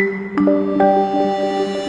Thank 0.00 0.40
you. 0.40 1.79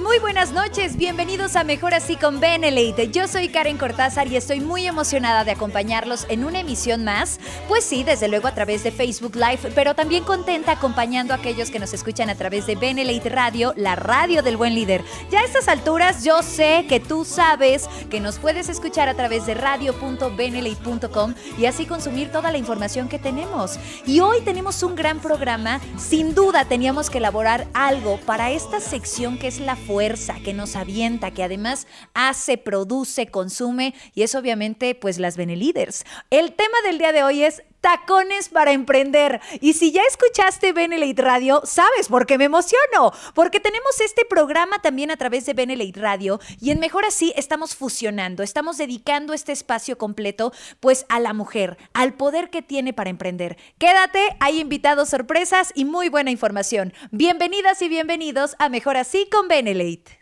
Muy 0.00 0.18
buenas 0.20 0.52
noches, 0.52 0.96
bienvenidos 0.96 1.56
a 1.56 1.64
Mejor 1.64 1.92
Así 1.92 2.16
con 2.16 2.40
Benelite. 2.40 3.10
Yo 3.10 3.28
soy 3.28 3.48
Karen 3.48 3.76
Cortázar 3.76 4.28
y 4.28 4.36
estoy 4.36 4.60
muy 4.60 4.86
emocionada 4.86 5.44
de 5.44 5.50
acompañarlos 5.50 6.24
en 6.28 6.44
una 6.44 6.60
emisión 6.60 7.04
más. 7.04 7.40
Pues 7.68 7.84
sí, 7.84 8.02
desde 8.04 8.28
luego 8.28 8.48
a 8.48 8.54
través 8.54 8.84
de 8.84 8.92
Facebook 8.92 9.34
Live, 9.34 9.72
pero 9.74 9.94
también 9.94 10.24
contenta 10.24 10.72
acompañando 10.72 11.34
a 11.34 11.36
aquellos 11.36 11.70
que 11.70 11.78
nos 11.78 11.92
escuchan 11.92 12.30
a 12.30 12.36
través 12.36 12.66
de 12.66 12.76
Benelite 12.76 13.28
Radio, 13.28 13.74
la 13.76 13.96
radio 13.96 14.42
del 14.42 14.56
buen 14.56 14.74
líder. 14.74 15.02
Ya 15.30 15.40
a 15.40 15.44
estas 15.44 15.68
alturas 15.68 16.24
yo 16.24 16.42
sé 16.42 16.86
que 16.88 17.00
tú 17.00 17.24
sabes 17.24 17.88
que 18.08 18.20
nos 18.20 18.38
puedes 18.38 18.68
escuchar 18.68 19.08
a 19.08 19.14
través 19.14 19.46
de 19.46 19.54
radio.benelite.com 19.54 21.34
y 21.58 21.66
así 21.66 21.86
consumir 21.86 22.30
toda 22.30 22.50
la 22.50 22.58
información 22.58 23.08
que 23.08 23.18
tenemos. 23.18 23.78
Y 24.06 24.20
hoy 24.20 24.40
tenemos 24.42 24.82
un 24.82 24.94
gran 24.94 25.20
programa, 25.20 25.80
sin 25.98 26.34
duda 26.34 26.64
teníamos 26.64 27.10
que 27.10 27.18
elaborar 27.18 27.66
algo 27.74 28.18
para 28.18 28.50
esta 28.52 28.80
sección 28.80 29.38
que 29.38 29.48
es 29.48 29.60
la 29.60 29.76
fuerza, 29.86 30.36
que 30.44 30.54
nos 30.54 30.76
avienta, 30.76 31.30
que 31.30 31.42
además 31.42 31.86
hace, 32.14 32.58
produce, 32.58 33.26
consume 33.26 33.94
y 34.14 34.22
es 34.22 34.34
obviamente 34.34 34.94
pues 34.94 35.18
las 35.18 35.36
Beneliders. 35.36 36.04
El 36.30 36.54
tema 36.54 36.76
del 36.84 36.98
día 36.98 37.12
de 37.12 37.22
hoy 37.22 37.42
es 37.42 37.62
tacones 37.82 38.48
para 38.48 38.72
emprender. 38.72 39.42
Y 39.60 39.74
si 39.74 39.92
ya 39.92 40.00
escuchaste 40.08 40.72
Benelite 40.72 41.20
Radio, 41.20 41.60
sabes 41.64 42.08
por 42.08 42.24
qué 42.24 42.38
me 42.38 42.44
emociono. 42.44 43.12
Porque 43.34 43.60
tenemos 43.60 44.00
este 44.00 44.24
programa 44.24 44.80
también 44.80 45.10
a 45.10 45.18
través 45.18 45.44
de 45.44 45.52
Benelite 45.52 46.00
Radio 46.00 46.40
y 46.60 46.70
en 46.70 46.80
Mejor 46.80 47.04
Así 47.04 47.34
estamos 47.36 47.74
fusionando, 47.74 48.42
estamos 48.42 48.78
dedicando 48.78 49.34
este 49.34 49.52
espacio 49.52 49.98
completo 49.98 50.52
pues 50.80 51.04
a 51.08 51.18
la 51.18 51.34
mujer, 51.34 51.76
al 51.92 52.14
poder 52.14 52.48
que 52.48 52.62
tiene 52.62 52.92
para 52.92 53.10
emprender. 53.10 53.58
Quédate, 53.78 54.36
hay 54.40 54.60
invitados 54.60 55.10
sorpresas 55.10 55.72
y 55.74 55.84
muy 55.84 56.08
buena 56.08 56.30
información. 56.30 56.94
Bienvenidas 57.10 57.82
y 57.82 57.88
bienvenidos 57.88 58.54
a 58.60 58.68
Mejor 58.68 58.96
Así 58.96 59.28
con 59.30 59.48
Benelite. 59.48 60.21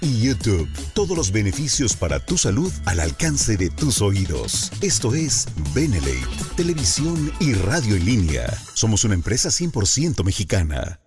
y 0.00 0.20
YouTube. 0.20 0.68
Todos 0.94 1.16
los 1.16 1.32
beneficios 1.32 1.96
para 1.96 2.20
tu 2.20 2.38
salud 2.38 2.72
al 2.84 3.00
alcance 3.00 3.56
de 3.56 3.70
tus 3.70 4.02
oídos. 4.02 4.70
Esto 4.80 5.14
es 5.14 5.46
Benelate, 5.74 6.26
televisión 6.56 7.32
y 7.40 7.54
radio 7.54 7.96
en 7.96 8.04
línea. 8.04 8.46
Somos 8.74 9.04
una 9.04 9.14
empresa 9.14 9.48
100% 9.48 10.24
mexicana. 10.24 11.00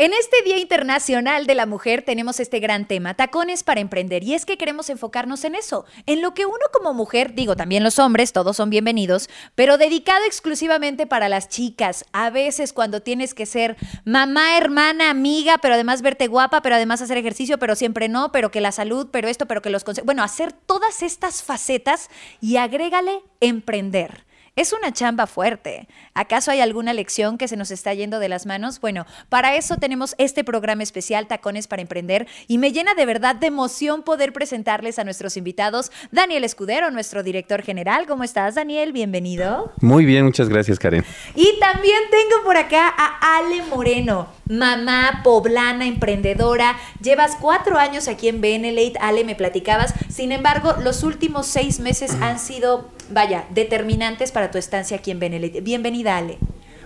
En 0.00 0.12
este 0.12 0.36
Día 0.44 0.58
Internacional 0.58 1.48
de 1.48 1.56
la 1.56 1.66
Mujer 1.66 2.02
tenemos 2.02 2.38
este 2.38 2.60
gran 2.60 2.86
tema, 2.86 3.14
tacones 3.14 3.64
para 3.64 3.80
emprender, 3.80 4.22
y 4.22 4.34
es 4.34 4.46
que 4.46 4.56
queremos 4.56 4.90
enfocarnos 4.90 5.42
en 5.42 5.56
eso, 5.56 5.86
en 6.06 6.22
lo 6.22 6.34
que 6.34 6.46
uno 6.46 6.64
como 6.72 6.94
mujer, 6.94 7.34
digo 7.34 7.56
también 7.56 7.82
los 7.82 7.98
hombres, 7.98 8.32
todos 8.32 8.56
son 8.56 8.70
bienvenidos, 8.70 9.28
pero 9.56 9.76
dedicado 9.76 10.24
exclusivamente 10.24 11.08
para 11.08 11.28
las 11.28 11.48
chicas, 11.48 12.04
a 12.12 12.30
veces 12.30 12.72
cuando 12.72 13.02
tienes 13.02 13.34
que 13.34 13.44
ser 13.44 13.76
mamá, 14.04 14.56
hermana, 14.56 15.10
amiga, 15.10 15.58
pero 15.58 15.74
además 15.74 16.00
verte 16.00 16.28
guapa, 16.28 16.62
pero 16.62 16.76
además 16.76 17.02
hacer 17.02 17.18
ejercicio, 17.18 17.58
pero 17.58 17.74
siempre 17.74 18.08
no, 18.08 18.30
pero 18.30 18.52
que 18.52 18.60
la 18.60 18.70
salud, 18.70 19.08
pero 19.10 19.26
esto, 19.26 19.46
pero 19.46 19.62
que 19.62 19.70
los 19.70 19.82
consejos, 19.82 20.06
bueno, 20.06 20.22
hacer 20.22 20.52
todas 20.52 21.02
estas 21.02 21.42
facetas 21.42 22.08
y 22.40 22.58
agrégale 22.58 23.18
emprender. 23.40 24.27
Es 24.58 24.72
una 24.72 24.92
chamba 24.92 25.28
fuerte. 25.28 25.86
¿Acaso 26.14 26.50
hay 26.50 26.60
alguna 26.60 26.92
lección 26.92 27.38
que 27.38 27.46
se 27.46 27.56
nos 27.56 27.70
está 27.70 27.94
yendo 27.94 28.18
de 28.18 28.28
las 28.28 28.44
manos? 28.44 28.80
Bueno, 28.80 29.06
para 29.28 29.54
eso 29.54 29.76
tenemos 29.76 30.16
este 30.18 30.42
programa 30.42 30.82
especial 30.82 31.28
Tacones 31.28 31.68
para 31.68 31.80
Emprender 31.80 32.26
y 32.48 32.58
me 32.58 32.72
llena 32.72 32.94
de 32.96 33.06
verdad 33.06 33.36
de 33.36 33.46
emoción 33.46 34.02
poder 34.02 34.32
presentarles 34.32 34.98
a 34.98 35.04
nuestros 35.04 35.36
invitados. 35.36 35.92
Daniel 36.10 36.42
Escudero, 36.42 36.90
nuestro 36.90 37.22
director 37.22 37.62
general. 37.62 38.08
¿Cómo 38.08 38.24
estás, 38.24 38.56
Daniel? 38.56 38.90
Bienvenido. 38.90 39.70
Muy 39.80 40.04
bien, 40.04 40.24
muchas 40.24 40.48
gracias, 40.48 40.80
Karen. 40.80 41.04
Y 41.36 41.60
también 41.60 42.00
tengo 42.10 42.42
por 42.44 42.56
acá 42.56 42.92
a 42.98 43.38
Ale 43.38 43.62
Moreno, 43.62 44.26
mamá 44.48 45.20
poblana, 45.22 45.86
emprendedora. 45.86 46.76
Llevas 47.00 47.36
cuatro 47.40 47.78
años 47.78 48.08
aquí 48.08 48.26
en 48.26 48.40
Benelate. 48.40 48.98
Ale, 49.00 49.22
me 49.22 49.36
platicabas. 49.36 49.94
Sin 50.08 50.32
embargo, 50.32 50.74
los 50.82 51.04
últimos 51.04 51.46
seis 51.46 51.78
meses 51.78 52.16
han 52.20 52.40
sido 52.40 52.97
vaya, 53.10 53.44
determinantes 53.50 54.32
para 54.32 54.50
tu 54.50 54.58
estancia 54.58 54.96
aquí 54.96 55.10
en 55.10 55.20
Benelete. 55.20 55.60
Bienvenida, 55.60 56.16
Ale. 56.16 56.38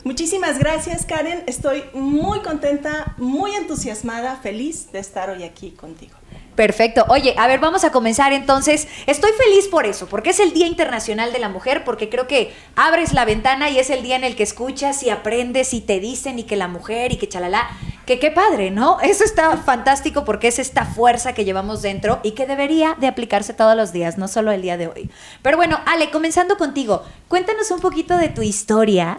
Muchísimas 0.04 0.58
gracias, 0.58 1.06
Karen. 1.06 1.44
Estoy 1.46 1.84
muy 1.94 2.40
contenta, 2.40 3.14
muy 3.18 3.54
entusiasmada, 3.54 4.36
feliz 4.36 4.90
de 4.90 4.98
estar 4.98 5.30
hoy 5.30 5.44
aquí 5.44 5.70
contigo. 5.70 6.16
Perfecto. 6.56 7.06
Oye, 7.08 7.34
a 7.38 7.46
ver, 7.46 7.60
vamos 7.60 7.84
a 7.84 7.92
comenzar 7.92 8.32
entonces. 8.32 8.86
Estoy 9.06 9.30
feliz 9.32 9.68
por 9.68 9.86
eso, 9.86 10.06
porque 10.08 10.30
es 10.30 10.40
el 10.40 10.52
Día 10.52 10.66
Internacional 10.66 11.32
de 11.32 11.38
la 11.38 11.48
Mujer, 11.48 11.82
porque 11.84 12.10
creo 12.10 12.26
que 12.26 12.52
abres 12.76 13.14
la 13.14 13.24
ventana 13.24 13.70
y 13.70 13.78
es 13.78 13.88
el 13.90 14.02
día 14.02 14.16
en 14.16 14.24
el 14.24 14.36
que 14.36 14.42
escuchas 14.42 15.02
y 15.02 15.10
aprendes 15.10 15.72
y 15.72 15.80
te 15.80 15.98
dicen 15.98 16.38
y 16.38 16.42
que 16.42 16.56
la 16.56 16.68
mujer 16.68 17.12
y 17.12 17.16
que 17.16 17.28
chalala. 17.28 17.70
Que 18.06 18.18
qué 18.18 18.30
padre, 18.32 18.70
¿no? 18.70 19.00
Eso 19.00 19.22
está 19.22 19.56
fantástico 19.58 20.24
porque 20.24 20.48
es 20.48 20.58
esta 20.58 20.84
fuerza 20.84 21.34
que 21.34 21.44
llevamos 21.44 21.82
dentro 21.82 22.18
y 22.24 22.32
que 22.32 22.46
debería 22.46 22.96
de 22.98 23.06
aplicarse 23.06 23.54
todos 23.54 23.76
los 23.76 23.92
días, 23.92 24.18
no 24.18 24.26
solo 24.26 24.50
el 24.50 24.62
día 24.62 24.76
de 24.76 24.88
hoy. 24.88 25.10
Pero 25.42 25.56
bueno, 25.56 25.78
Ale, 25.86 26.10
comenzando 26.10 26.56
contigo, 26.56 27.04
cuéntanos 27.28 27.70
un 27.70 27.80
poquito 27.80 28.16
de 28.16 28.28
tu 28.28 28.42
historia, 28.42 29.18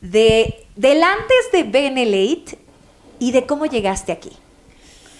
de 0.00 0.66
del 0.76 1.02
antes 1.02 1.52
de 1.52 1.64
Benelate 1.64 2.58
y 3.18 3.32
de 3.32 3.46
cómo 3.46 3.66
llegaste 3.66 4.12
aquí. 4.12 4.30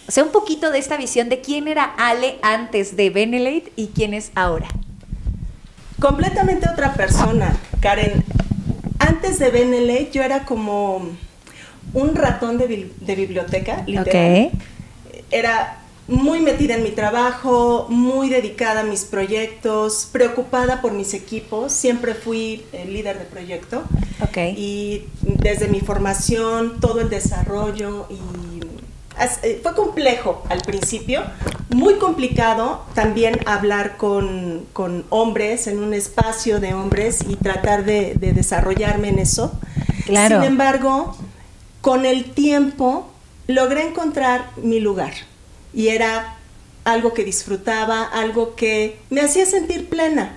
O 0.07 0.11
sea, 0.11 0.25
un 0.25 0.31
poquito 0.31 0.71
de 0.71 0.79
esta 0.79 0.97
visión 0.97 1.29
de 1.29 1.43
quién 1.43 1.69
era 1.69 1.85
Ale 1.85 2.39
antes 2.41 2.97
de 2.97 3.11
Benelate 3.11 3.73
y 3.77 3.89
quién 3.89 4.15
es 4.15 4.31
ahora. 4.35 4.69
Completamente 6.01 6.71
otra 6.71 6.95
persona, 6.95 7.55
Karen. 7.83 8.25
Antes 8.99 9.39
de 9.39 9.51
Benelate 9.51 10.11
yo 10.13 10.23
era 10.23 10.45
como 10.45 11.11
un 11.95 12.15
ratón 12.15 12.59
de, 12.59 12.67
biblioteca, 13.15 13.83
literal. 13.87 14.51
Era 15.31 15.79
muy 16.07 16.41
metida 16.41 16.75
en 16.75 16.83
mi 16.83 16.91
trabajo, 16.91 17.87
muy 17.91 18.31
dedicada 18.31 18.81
a 18.81 18.85
mis 18.85 19.05
proyectos, 19.05 20.09
preocupada 20.11 20.81
por 20.81 20.93
mis 20.93 21.13
equipos. 21.13 21.73
Siempre 21.73 22.15
fui 22.15 22.65
el 22.73 22.95
líder 22.95 23.19
de 23.19 23.25
proyecto. 23.27 23.83
Okay. 24.29 24.55
Y 24.57 25.05
desde 25.23 25.69
mi 25.69 25.81
formación, 25.81 26.81
todo 26.81 27.01
el 27.01 27.11
desarrollo 27.11 28.07
y 28.11 28.59
eh, 29.43 29.59
fue 29.63 29.75
complejo 29.75 30.45
al 30.49 30.61
principio, 30.61 31.23
muy 31.71 31.95
complicado 31.95 32.85
también 32.95 33.41
hablar 33.47 33.97
con, 33.97 34.67
hombres 35.09 35.67
en 35.67 35.83
un 35.83 35.93
espacio 35.93 36.61
de 36.61 36.75
hombres 36.75 37.25
y 37.29 37.35
tratar 37.35 37.85
de, 37.85 38.15
desarrollarme 38.15 39.09
en 39.09 39.19
eso. 39.19 39.53
Claro. 40.07 40.41
Sin 40.41 40.53
embargo, 40.53 41.17
con 41.89 42.05
el 42.05 42.33
tiempo 42.33 43.09
logré 43.47 43.89
encontrar 43.89 44.51
mi 44.59 44.79
lugar 44.79 45.15
y 45.73 45.89
era 45.89 46.37
algo 46.85 47.15
que 47.15 47.25
disfrutaba, 47.25 48.03
algo 48.05 48.57
que 48.57 48.99
me 49.09 49.23
hacía 49.23 49.47
sentir 49.47 49.89
plena. 49.89 50.37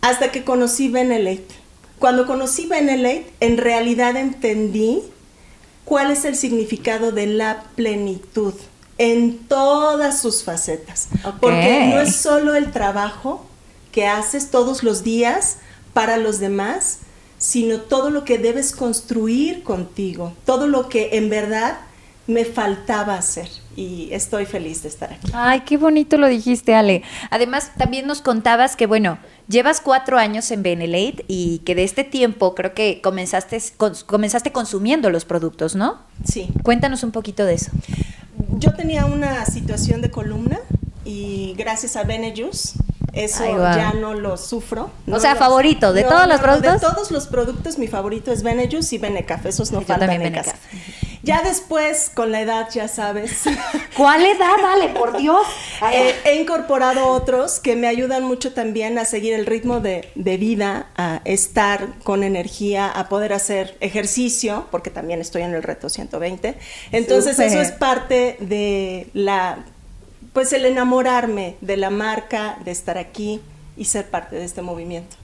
Hasta 0.00 0.32
que 0.32 0.42
conocí 0.42 0.88
Benelete. 0.88 1.54
Cuando 2.00 2.26
conocí 2.26 2.66
Benelete, 2.66 3.32
en 3.38 3.58
realidad 3.58 4.16
entendí 4.16 5.02
cuál 5.84 6.10
es 6.10 6.24
el 6.24 6.34
significado 6.34 7.12
de 7.12 7.28
la 7.28 7.66
plenitud 7.76 8.54
en 8.98 9.38
todas 9.38 10.20
sus 10.20 10.42
facetas. 10.42 11.10
Porque 11.40 11.92
no 11.94 12.00
es 12.00 12.16
solo 12.16 12.56
el 12.56 12.72
trabajo 12.72 13.46
que 13.92 14.08
haces 14.08 14.50
todos 14.50 14.82
los 14.82 15.04
días 15.04 15.58
para 15.92 16.16
los 16.16 16.40
demás, 16.40 16.98
sino 17.44 17.80
todo 17.80 18.08
lo 18.08 18.24
que 18.24 18.38
debes 18.38 18.72
construir 18.74 19.62
contigo, 19.62 20.32
todo 20.46 20.66
lo 20.66 20.88
que 20.88 21.10
en 21.12 21.28
verdad 21.28 21.76
me 22.26 22.46
faltaba 22.46 23.18
hacer 23.18 23.50
y 23.76 24.08
estoy 24.12 24.46
feliz 24.46 24.82
de 24.82 24.88
estar 24.88 25.12
aquí. 25.12 25.30
Ay, 25.34 25.60
qué 25.60 25.76
bonito 25.76 26.16
lo 26.16 26.26
dijiste, 26.26 26.74
Ale. 26.74 27.02
Además, 27.28 27.72
también 27.76 28.06
nos 28.06 28.22
contabas 28.22 28.76
que, 28.76 28.86
bueno, 28.86 29.18
llevas 29.46 29.82
cuatro 29.82 30.16
años 30.16 30.50
en 30.52 30.62
Benelate 30.62 31.26
y 31.28 31.58
que 31.66 31.74
de 31.74 31.84
este 31.84 32.02
tiempo 32.02 32.54
creo 32.54 32.72
que 32.72 33.02
comenzaste, 33.02 33.62
comenzaste 34.06 34.50
consumiendo 34.50 35.10
los 35.10 35.26
productos, 35.26 35.76
¿no? 35.76 35.98
Sí. 36.24 36.48
Cuéntanos 36.62 37.02
un 37.02 37.10
poquito 37.10 37.44
de 37.44 37.54
eso. 37.54 37.72
Yo 38.58 38.72
tenía 38.72 39.04
una 39.04 39.44
situación 39.44 40.00
de 40.00 40.10
columna 40.10 40.60
y 41.04 41.54
gracias 41.56 41.96
a 41.96 42.04
Benejus 42.04 42.74
eso 43.14 43.44
ya 43.46 43.92
no 43.92 44.14
lo 44.14 44.36
sufro. 44.36 44.90
o 45.10 45.20
sea, 45.20 45.36
favorito, 45.36 45.92
¿de 45.92 46.02
todos 46.02 46.26
los 46.26 46.40
productos? 46.40 46.80
de 46.80 46.86
todos 46.86 47.10
los 47.10 47.26
productos, 47.26 47.78
mi 47.78 47.86
favorito 47.86 48.32
es 48.32 48.42
Benejus 48.42 48.92
y 48.92 48.98
Benecaf, 48.98 49.46
esos 49.46 49.70
no 49.72 49.80
faltan 49.80 50.10
en 50.10 50.32
casa. 50.32 50.56
Ya 51.22 51.42
después, 51.42 52.10
con 52.12 52.32
la 52.32 52.42
edad, 52.42 52.68
ya 52.70 52.86
sabes. 52.86 53.44
¿Cuál 53.96 54.26
edad? 54.26 54.56
Dale, 54.60 54.88
por 54.88 55.16
Dios. 55.16 55.40
Eh, 55.92 56.14
he 56.24 56.40
incorporado 56.40 57.08
otros 57.08 57.60
que 57.60 57.76
me 57.76 57.88
ayudan 57.88 58.22
mucho 58.24 58.54
también 58.54 58.96
a 58.96 59.04
seguir 59.04 59.34
el 59.34 59.44
ritmo 59.44 59.80
de, 59.80 60.08
vida, 60.14 60.86
a 60.96 61.20
estar 61.24 61.98
con 62.04 62.22
energía, 62.22 62.88
a 62.88 63.08
poder 63.08 63.32
hacer 63.32 63.76
ejercicio, 63.80 64.66
porque 64.70 64.90
también 64.90 65.20
estoy 65.20 65.42
en 65.42 65.52
el 65.52 65.62
reto 65.62 65.90
120. 65.90 66.54
Entonces, 66.90 67.38
eso 67.38 67.60
es 67.60 67.72
parte 67.72 68.36
de 68.40 69.08
la 69.12 69.64
pues 70.34 70.52
el 70.52 70.66
enamorarme 70.66 71.56
de 71.62 71.78
la 71.78 71.88
marca, 71.88 72.58
de 72.64 72.72
estar 72.72 72.98
aquí 72.98 73.40
y 73.76 73.86
ser 73.86 74.10
parte 74.10 74.36
de 74.36 74.44
este 74.44 74.60
movimiento. 74.60 75.16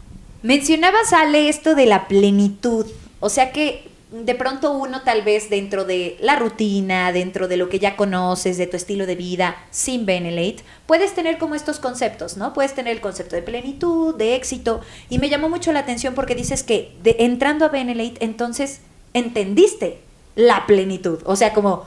Mencionabas, 0.42 1.12
Ale, 1.12 1.50
esto 1.50 1.74
de 1.74 1.84
la 1.84 2.08
plenitud. 2.08 2.86
O 3.18 3.28
sea 3.28 3.52
que 3.52 3.90
de 4.10 4.34
pronto 4.34 4.72
uno 4.72 5.02
tal 5.02 5.22
vez 5.22 5.50
dentro 5.50 5.84
de 5.84 6.16
la 6.20 6.36
rutina, 6.36 7.12
dentro 7.12 7.46
de 7.48 7.56
lo 7.56 7.68
que 7.68 7.78
ya 7.78 7.96
conoces, 7.96 8.56
de 8.56 8.66
tu 8.66 8.76
estilo 8.76 9.06
de 9.06 9.16
vida, 9.16 9.56
sin 9.70 10.06
Benelate, 10.06 10.64
puedes 10.86 11.14
tener 11.14 11.38
como 11.38 11.54
estos 11.54 11.78
conceptos, 11.78 12.36
¿no? 12.36 12.52
Puedes 12.52 12.74
tener 12.74 12.92
el 12.94 13.00
concepto 13.00 13.36
de 13.36 13.42
plenitud, 13.42 14.14
de 14.14 14.36
éxito. 14.36 14.80
Y 15.08 15.18
me 15.18 15.28
llamó 15.28 15.48
mucho 15.48 15.72
la 15.72 15.80
atención 15.80 16.14
porque 16.14 16.34
dices 16.34 16.62
que 16.62 16.92
de, 17.02 17.16
entrando 17.20 17.64
a 17.64 17.68
Benelate, 17.68 18.24
entonces 18.24 18.80
entendiste 19.12 20.00
la 20.36 20.66
plenitud. 20.66 21.20
O 21.24 21.36
sea, 21.36 21.52
como 21.52 21.84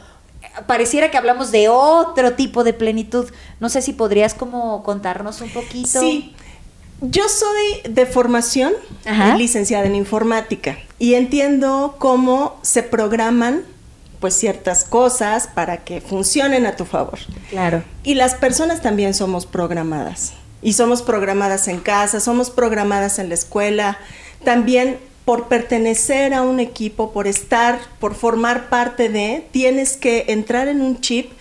pareciera 0.67 1.11
que 1.11 1.17
hablamos 1.17 1.51
de 1.51 1.69
otro 1.69 2.33
tipo 2.33 2.63
de 2.63 2.73
plenitud. 2.73 3.29
No 3.59 3.69
sé 3.69 3.81
si 3.81 3.93
podrías 3.93 4.33
como 4.33 4.83
contarnos 4.83 5.41
un 5.41 5.49
poquito. 5.49 5.99
Sí. 5.99 6.33
Yo 7.01 7.23
soy 7.27 7.91
de 7.91 8.05
formación 8.05 8.73
licenciada 9.37 9.85
en 9.85 9.95
informática 9.95 10.77
y 10.99 11.15
entiendo 11.15 11.95
cómo 11.99 12.57
se 12.61 12.81
programan 12.81 13.63
pues 14.21 14.35
ciertas 14.35 14.85
cosas 14.85 15.49
para 15.53 15.83
que 15.83 15.99
funcionen 15.99 16.65
a 16.65 16.77
tu 16.77 16.85
favor. 16.85 17.19
Claro. 17.49 17.83
Y 18.05 18.13
las 18.13 18.35
personas 18.35 18.81
también 18.81 19.13
somos 19.13 19.45
programadas. 19.45 20.31
Y 20.61 20.73
somos 20.73 21.01
programadas 21.01 21.67
en 21.67 21.81
casa, 21.81 22.21
somos 22.21 22.49
programadas 22.49 23.19
en 23.19 23.27
la 23.27 23.35
escuela. 23.35 23.97
También 24.45 24.97
por 25.25 25.47
pertenecer 25.47 26.33
a 26.33 26.41
un 26.41 26.59
equipo, 26.59 27.11
por 27.11 27.27
estar, 27.27 27.79
por 27.99 28.15
formar 28.15 28.69
parte 28.69 29.09
de, 29.09 29.47
tienes 29.51 29.95
que 29.95 30.25
entrar 30.27 30.67
en 30.67 30.81
un 30.81 30.99
chip 30.99 31.31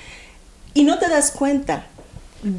y 0.75 0.85
no 0.85 0.99
te 0.99 1.09
das 1.09 1.33
cuenta 1.33 1.87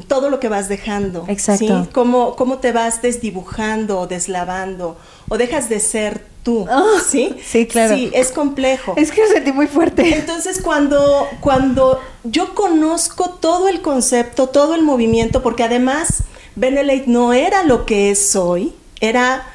todo 0.08 0.30
lo 0.30 0.40
que 0.40 0.48
vas 0.48 0.68
dejando. 0.68 1.24
Exacto. 1.28 1.84
¿sí? 1.84 1.88
Cómo, 1.92 2.36
cómo 2.36 2.58
te 2.58 2.72
vas 2.72 3.02
desdibujando 3.02 4.00
o 4.00 4.06
deslavando 4.06 4.96
o 5.28 5.36
dejas 5.36 5.68
de 5.68 5.80
ser 5.80 6.24
tú. 6.42 6.66
Ah, 6.68 7.00
¿Sí? 7.06 7.36
Sí, 7.44 7.66
claro. 7.66 7.94
Sí, 7.94 8.10
es 8.14 8.30
complejo. 8.30 8.94
Es 8.96 9.10
que 9.10 9.22
lo 9.22 9.28
sentí 9.28 9.52
muy 9.52 9.66
fuerte. 9.66 10.16
Entonces, 10.16 10.60
cuando, 10.62 11.28
cuando 11.40 12.00
yo 12.22 12.54
conozco 12.54 13.30
todo 13.30 13.68
el 13.68 13.82
concepto, 13.82 14.48
todo 14.48 14.74
el 14.74 14.82
movimiento, 14.82 15.42
porque 15.42 15.64
además 15.64 16.22
Benelate 16.56 17.04
no 17.06 17.32
era 17.32 17.62
lo 17.62 17.84
que 17.84 18.10
es 18.10 18.36
hoy, 18.36 18.74
era 19.00 19.46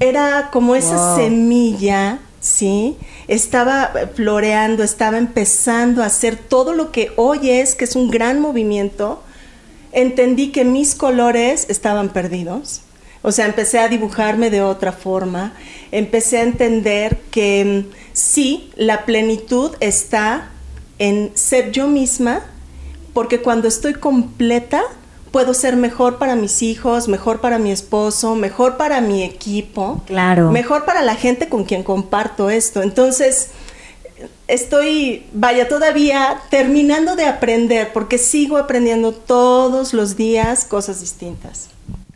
era 0.00 0.50
como 0.52 0.74
esa 0.74 1.16
semilla, 1.16 2.20
¿sí? 2.40 2.96
Estaba 3.26 3.92
floreando, 4.14 4.82
estaba 4.82 5.18
empezando 5.18 6.02
a 6.02 6.06
hacer 6.06 6.36
todo 6.36 6.72
lo 6.72 6.92
que 6.92 7.12
hoy 7.16 7.50
es, 7.50 7.74
que 7.74 7.84
es 7.84 7.96
un 7.96 8.10
gran 8.10 8.40
movimiento. 8.40 9.22
Entendí 9.92 10.52
que 10.52 10.64
mis 10.64 10.94
colores 10.94 11.66
estaban 11.68 12.10
perdidos. 12.10 12.82
O 13.22 13.32
sea, 13.32 13.46
empecé 13.46 13.78
a 13.80 13.88
dibujarme 13.88 14.50
de 14.50 14.62
otra 14.62 14.92
forma. 14.92 15.52
Empecé 15.90 16.38
a 16.38 16.42
entender 16.42 17.18
que 17.30 17.84
mm, 17.86 17.94
sí, 18.12 18.70
la 18.76 19.04
plenitud 19.04 19.72
está 19.80 20.50
en 20.98 21.32
ser 21.34 21.72
yo 21.72 21.88
misma, 21.88 22.42
porque 23.14 23.40
cuando 23.40 23.68
estoy 23.68 23.94
completa, 23.94 24.82
puedo 25.30 25.54
ser 25.54 25.76
mejor 25.76 26.18
para 26.18 26.34
mis 26.34 26.62
hijos, 26.62 27.08
mejor 27.08 27.40
para 27.40 27.58
mi 27.58 27.70
esposo, 27.70 28.34
mejor 28.34 28.76
para 28.76 29.00
mi 29.00 29.22
equipo, 29.22 30.02
claro. 30.06 30.50
mejor 30.50 30.84
para 30.84 31.02
la 31.02 31.14
gente 31.14 31.48
con 31.48 31.64
quien 31.64 31.82
comparto 31.82 32.50
esto. 32.50 32.82
Entonces, 32.82 33.50
estoy, 34.46 35.26
vaya, 35.32 35.68
todavía 35.68 36.40
terminando 36.50 37.16
de 37.16 37.26
aprender, 37.26 37.92
porque 37.92 38.18
sigo 38.18 38.56
aprendiendo 38.56 39.12
todos 39.12 39.92
los 39.92 40.16
días 40.16 40.64
cosas 40.64 41.00
distintas. 41.00 41.70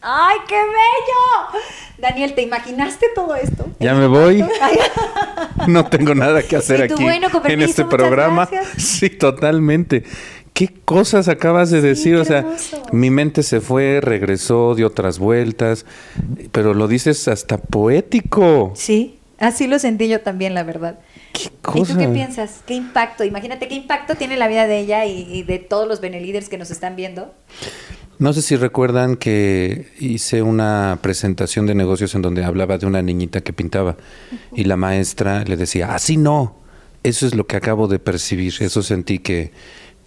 ¡Ay, 0.04 0.38
qué 0.48 0.56
bello! 0.56 1.62
Daniel, 1.98 2.34
¿te 2.34 2.42
imaginaste 2.42 3.06
todo 3.14 3.36
esto? 3.36 3.66
Ya 3.78 3.94
me 3.94 4.08
voy. 4.08 4.44
no 5.68 5.86
tengo 5.86 6.16
nada 6.16 6.42
que 6.42 6.56
hacer 6.56 6.82
aquí 6.82 7.06
en 7.44 7.62
este 7.62 7.84
programa. 7.84 8.48
Sí, 8.76 9.10
totalmente. 9.10 10.02
¿Qué 10.52 10.68
cosas 10.84 11.28
acabas 11.28 11.70
de 11.70 11.80
decir? 11.80 12.16
O 12.16 12.24
sea, 12.24 12.46
mi 12.92 13.10
mente 13.10 13.42
se 13.42 13.60
fue, 13.60 14.00
regresó, 14.02 14.74
dio 14.74 14.88
otras 14.88 15.18
vueltas, 15.18 15.86
pero 16.52 16.74
lo 16.74 16.88
dices 16.88 17.26
hasta 17.26 17.56
poético. 17.56 18.72
Sí, 18.74 19.18
así 19.38 19.66
lo 19.66 19.78
sentí 19.78 20.08
yo 20.08 20.20
también, 20.20 20.54
la 20.54 20.62
verdad. 20.62 20.98
¿Qué 21.32 21.50
cosa? 21.62 21.78
¿Y 21.78 21.94
tú 21.94 21.98
qué 21.98 22.08
piensas? 22.08 22.60
¿Qué 22.66 22.74
impacto? 22.74 23.24
Imagínate 23.24 23.66
qué 23.66 23.74
impacto 23.74 24.14
tiene 24.14 24.36
la 24.36 24.46
vida 24.46 24.66
de 24.66 24.78
ella 24.78 25.06
y, 25.06 25.42
de 25.42 25.58
todos 25.58 25.88
los 25.88 26.02
Benelíderes 26.02 26.50
que 26.50 26.58
nos 26.58 26.70
están 26.70 26.96
viendo. 26.96 27.32
No 28.18 28.34
sé 28.34 28.42
si 28.42 28.56
recuerdan 28.56 29.16
que 29.16 29.88
hice 29.98 30.42
una 30.42 30.98
presentación 31.00 31.66
de 31.66 31.74
negocios 31.74 32.14
en 32.14 32.20
donde 32.20 32.44
hablaba 32.44 32.76
de 32.76 32.86
una 32.86 33.00
niñita 33.00 33.40
que 33.40 33.54
pintaba 33.54 33.96
y 34.54 34.64
la 34.64 34.76
maestra 34.76 35.44
le 35.44 35.56
decía, 35.56 35.94
así 35.94 36.18
no, 36.18 36.56
eso 37.02 37.26
es 37.26 37.34
lo 37.34 37.46
que 37.46 37.56
acabo 37.56 37.88
de 37.88 37.98
percibir, 37.98 38.54
eso 38.60 38.82
sentí 38.82 39.18
que 39.18 39.50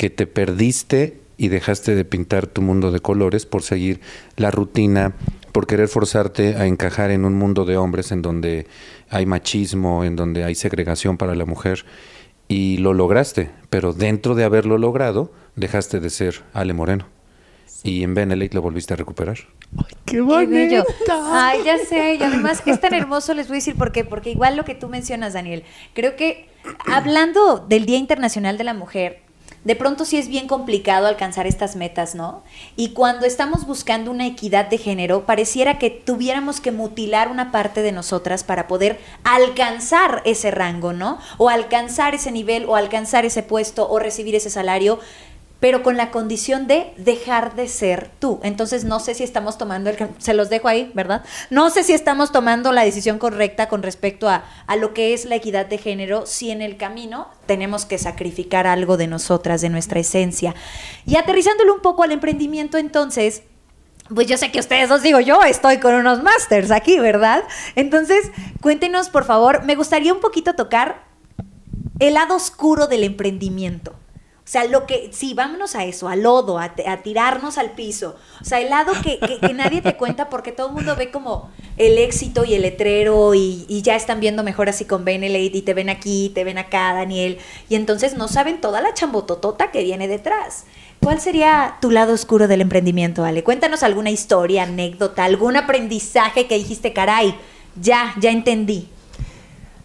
que 0.06 0.12
te 0.12 0.28
perdiste 0.28 1.20
y 1.36 1.48
dejaste 1.48 1.96
de 1.96 2.06
pintar 2.06 2.46
tu 2.46 2.62
mundo 2.62 2.92
de 2.92 3.00
colores 3.00 3.48
por 3.48 3.64
seguir 3.64 4.02
la 4.38 4.52
rutina, 4.52 5.16
por 5.52 5.66
querer 5.66 5.88
forzarte 5.88 6.58
a 6.58 6.68
encajar 6.68 7.10
en 7.10 7.26
un 7.26 7.34
mundo 7.34 7.66
de 7.66 7.76
hombres 7.76 8.12
en 8.12 8.22
donde 8.22 8.68
hay 9.10 9.26
machismo, 9.26 10.04
en 10.04 10.16
donde 10.16 10.44
hay 10.44 10.54
segregación 10.54 11.18
para 11.18 11.34
la 11.34 11.46
mujer. 11.46 11.86
Y 12.48 12.78
lo 12.78 12.94
lograste, 12.94 13.50
pero 13.72 13.94
dentro 13.94 14.36
de 14.36 14.44
haberlo 14.44 14.78
logrado, 14.78 15.32
dejaste 15.56 16.00
de 16.00 16.12
ser 16.12 16.44
Ale 16.54 16.74
Moreno. 16.74 17.08
Y 17.82 18.04
en 18.04 18.14
Benelete 18.14 18.54
lo 18.54 18.62
volviste 18.62 18.94
a 18.94 18.98
recuperar. 18.98 19.40
¡Ay, 19.76 19.98
qué 20.06 20.22
bonito! 20.22 20.86
Ay, 21.32 21.62
ya 21.66 21.80
sé. 21.80 22.14
Y 22.20 22.22
además 22.22 22.62
es 22.68 22.80
tan 22.80 22.94
hermoso, 22.94 23.34
les 23.34 23.48
voy 23.48 23.56
a 23.56 23.58
decir 23.58 23.76
por 23.76 23.92
qué. 23.92 24.04
Porque 24.04 24.30
igual 24.30 24.56
lo 24.56 24.66
que 24.66 24.76
tú 24.76 24.88
mencionas, 24.88 25.34
Daniel, 25.34 25.64
creo 25.96 26.16
que 26.16 26.48
hablando 26.86 27.58
del 27.58 27.88
Día 27.88 27.98
Internacional 27.98 28.60
de 28.60 28.66
la 28.66 28.76
Mujer, 28.76 29.25
de 29.66 29.76
pronto 29.76 30.06
sí 30.06 30.18
es 30.18 30.30
bien 30.30 30.48
complicado 30.48 31.08
alcanzar 31.08 31.48
estas 31.48 31.76
metas, 31.76 32.16
¿no? 32.16 32.44
Y 32.76 32.90
cuando 32.90 33.26
estamos 33.26 33.66
buscando 33.66 34.12
una 34.12 34.28
equidad 34.28 34.70
de 34.70 34.78
género, 34.78 35.26
pareciera 35.26 35.80
que 35.80 35.90
tuviéramos 35.90 36.62
que 36.62 36.72
mutilar 36.72 37.30
una 37.30 37.52
parte 37.52 37.82
de 37.82 37.92
nosotras 37.92 38.44
para 38.44 38.68
poder 38.68 39.00
alcanzar 39.24 40.22
ese 40.24 40.52
rango, 40.52 40.94
¿no? 40.94 41.18
O 41.38 41.50
alcanzar 41.50 42.16
ese 42.16 42.32
nivel, 42.32 42.66
o 42.68 42.76
alcanzar 42.76 43.26
ese 43.26 43.42
puesto, 43.42 43.90
o 43.90 43.98
recibir 44.00 44.36
ese 44.36 44.52
salario 44.52 45.00
pero 45.66 45.82
con 45.82 45.98
la 45.98 46.12
condición 46.12 46.68
de 46.68 46.94
dejar 46.96 47.56
de 47.56 47.68
ser 47.68 48.12
tú. 48.20 48.40
Entonces 48.44 48.84
no 48.84 49.00
sé 49.00 49.16
si 49.16 49.24
estamos 49.24 49.58
tomando 49.58 49.90
el... 49.90 49.98
Se 50.20 50.36
los 50.36 50.52
dejo 50.52 50.68
ahí, 50.68 50.92
¿verdad? 50.94 51.26
No 51.50 51.72
sé 51.72 51.84
si 51.84 51.92
estamos 51.92 52.32
tomando 52.32 52.72
la 52.72 52.84
decisión 52.84 53.18
correcta 53.18 53.68
con 53.68 53.82
respecto 53.82 54.30
a, 54.30 54.46
a 54.68 54.76
lo 54.76 54.94
que 54.94 55.16
es 55.16 55.26
la 55.26 55.34
equidad 55.34 55.66
de 55.66 55.80
género, 55.80 56.28
si 56.28 56.52
en 56.52 56.62
el 56.62 56.78
camino 56.78 57.30
tenemos 57.48 57.86
que 57.86 57.98
sacrificar 57.98 58.68
algo 58.68 58.96
de 58.96 59.08
nosotras, 59.08 59.60
de 59.62 59.70
nuestra 59.70 60.00
esencia. 60.00 60.54
Y 61.08 61.16
aterrizándolo 61.16 61.74
un 61.74 61.82
poco 61.82 62.04
al 62.04 62.12
emprendimiento, 62.12 62.78
entonces... 62.78 63.42
Pues 64.14 64.28
yo 64.28 64.38
sé 64.38 64.52
que 64.52 64.60
ustedes 64.60 64.92
os 64.92 65.02
digo, 65.02 65.20
yo 65.20 65.42
estoy 65.42 65.80
con 65.80 65.96
unos 65.96 66.22
masters 66.22 66.70
aquí, 66.70 67.00
¿verdad? 67.00 67.44
Entonces, 67.74 68.30
cuéntenos, 68.62 69.10
por 69.10 69.26
favor, 69.26 69.64
me 69.64 69.74
gustaría 69.74 70.14
un 70.14 70.20
poquito 70.20 70.54
tocar 70.54 71.06
el 71.98 72.14
lado 72.14 72.36
oscuro 72.36 72.86
del 72.86 73.04
emprendimiento. 73.04 73.96
O 74.46 74.48
sea, 74.48 74.66
lo 74.66 74.86
que, 74.86 75.10
sí, 75.12 75.34
vámonos 75.34 75.74
a 75.74 75.86
eso, 75.86 76.08
al 76.08 76.22
lodo, 76.22 76.60
a, 76.60 76.76
a 76.88 76.98
tirarnos 77.02 77.58
al 77.58 77.72
piso. 77.72 78.16
O 78.40 78.46
sea, 78.46 78.62
el 78.62 78.70
lado 78.70 78.94
que, 79.02 79.18
que, 79.18 79.40
que 79.40 79.54
nadie 79.56 79.82
te 79.82 79.98
cuenta 79.98 80.30
porque 80.30 80.52
todo 80.52 80.68
el 80.68 80.74
mundo 80.74 80.96
ve 80.96 81.10
como 81.10 81.50
el 81.78 81.98
éxito 81.98 82.46
y 82.46 82.54
el 82.54 82.62
letrero 82.62 83.34
y, 83.34 83.66
y 83.68 83.82
ya 83.82 83.96
están 83.96 84.20
viendo 84.20 84.44
mejor 84.44 84.70
así 84.70 84.86
con 84.86 85.04
Benelate 85.04 85.58
y 85.58 85.62
te 85.64 85.74
ven 85.74 85.90
aquí, 85.90 86.32
te 86.36 86.44
ven 86.44 86.60
acá, 86.60 86.94
Daniel. 86.94 87.40
Y 87.70 87.76
entonces 87.76 88.14
no 88.14 88.28
saben 88.28 88.62
toda 88.62 88.82
la 88.82 88.94
chambototota 88.94 89.72
que 89.72 89.82
viene 89.82 90.08
detrás. 90.08 90.66
¿Cuál 91.02 91.20
sería 91.20 91.78
tu 91.82 91.90
lado 91.90 92.14
oscuro 92.14 92.48
del 92.48 92.62
emprendimiento, 92.62 93.26
Ale? 93.26 93.44
Cuéntanos 93.44 93.82
alguna 93.82 94.12
historia, 94.12 94.64
anécdota, 94.64 95.24
algún 95.24 95.58
aprendizaje 95.58 96.46
que 96.46 96.60
dijiste, 96.60 96.94
caray, 96.94 97.36
ya, 97.82 98.14
ya 98.20 98.30
entendí. 98.30 98.90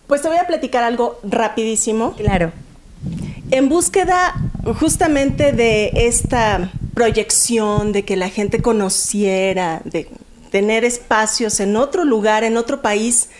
Pues 0.06 0.20
te 0.20 0.28
voy 0.28 0.36
a 0.36 0.46
platicar 0.46 0.84
algo 0.84 1.18
rapidísimo. 1.22 2.12
Claro. 2.12 2.52
En 3.50 3.68
búsqueda 3.68 4.34
justamente 4.78 5.52
de 5.52 5.90
esta 5.94 6.70
proyección, 6.94 7.92
de 7.92 8.04
que 8.04 8.16
la 8.16 8.28
gente 8.28 8.62
conociera, 8.62 9.80
de 9.84 10.08
tener 10.50 10.84
espacios 10.84 11.60
en 11.60 11.76
otro 11.76 12.04
lugar, 12.04 12.44
en 12.44 12.56
otro 12.56 12.82
país, 12.82 13.30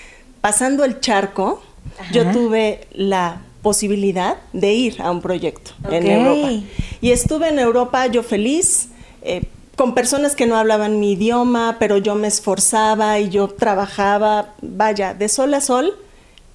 pasando 0.40 0.84
el 0.84 1.00
charco, 1.00 1.62
Ajá. 1.98 2.12
yo 2.12 2.30
tuve 2.30 2.86
la 2.92 3.42
posibilidad 3.62 4.38
de 4.52 4.72
ir 4.72 5.02
a 5.02 5.10
un 5.10 5.20
proyecto 5.20 5.72
en. 5.90 6.06
Europa. 6.06 6.64
Y 7.00 7.10
estuve 7.10 7.48
en 7.48 7.58
Europa 7.58 8.06
yo 8.06 8.22
feliz, 8.22 8.88
eh, 9.22 9.44
con 9.76 9.94
personas 9.94 10.34
que 10.34 10.46
no 10.46 10.56
hablaban 10.56 11.00
mi 11.00 11.12
idioma, 11.12 11.76
pero 11.78 11.98
yo 11.98 12.14
me 12.14 12.28
esforzaba 12.28 13.18
y 13.18 13.28
yo 13.28 13.48
trabajaba, 13.48 14.54
vaya, 14.60 15.14
de 15.14 15.28
sol 15.28 15.54
a 15.54 15.60
sol, 15.60 15.94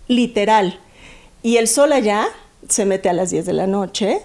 literal. 0.07 0.79
Y 1.41 1.57
el 1.57 1.67
sol 1.67 1.93
allá 1.93 2.27
se 2.69 2.85
mete 2.85 3.09
a 3.09 3.13
las 3.13 3.29
10 3.31 3.45
de 3.45 3.53
la 3.53 3.67
noche 3.67 4.21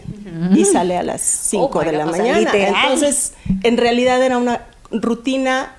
y 0.54 0.64
sale 0.64 0.96
a 0.96 1.02
las 1.02 1.20
5 1.20 1.64
Oh 1.72 1.78
my 1.80 1.84
de 1.86 1.92
la 1.92 2.06
mañana. 2.06 2.38
literal. 2.38 2.74
Entonces, 2.84 3.32
en 3.62 3.76
realidad 3.76 4.22
era 4.22 4.38
una 4.38 4.66
rutina 4.90 5.74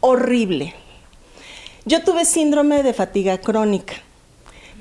horrible. 0.00 0.74
Yo 1.84 2.02
tuve 2.02 2.24
síndrome 2.24 2.82
de 2.82 2.92
fatiga 2.92 3.38
crónica. 3.38 3.94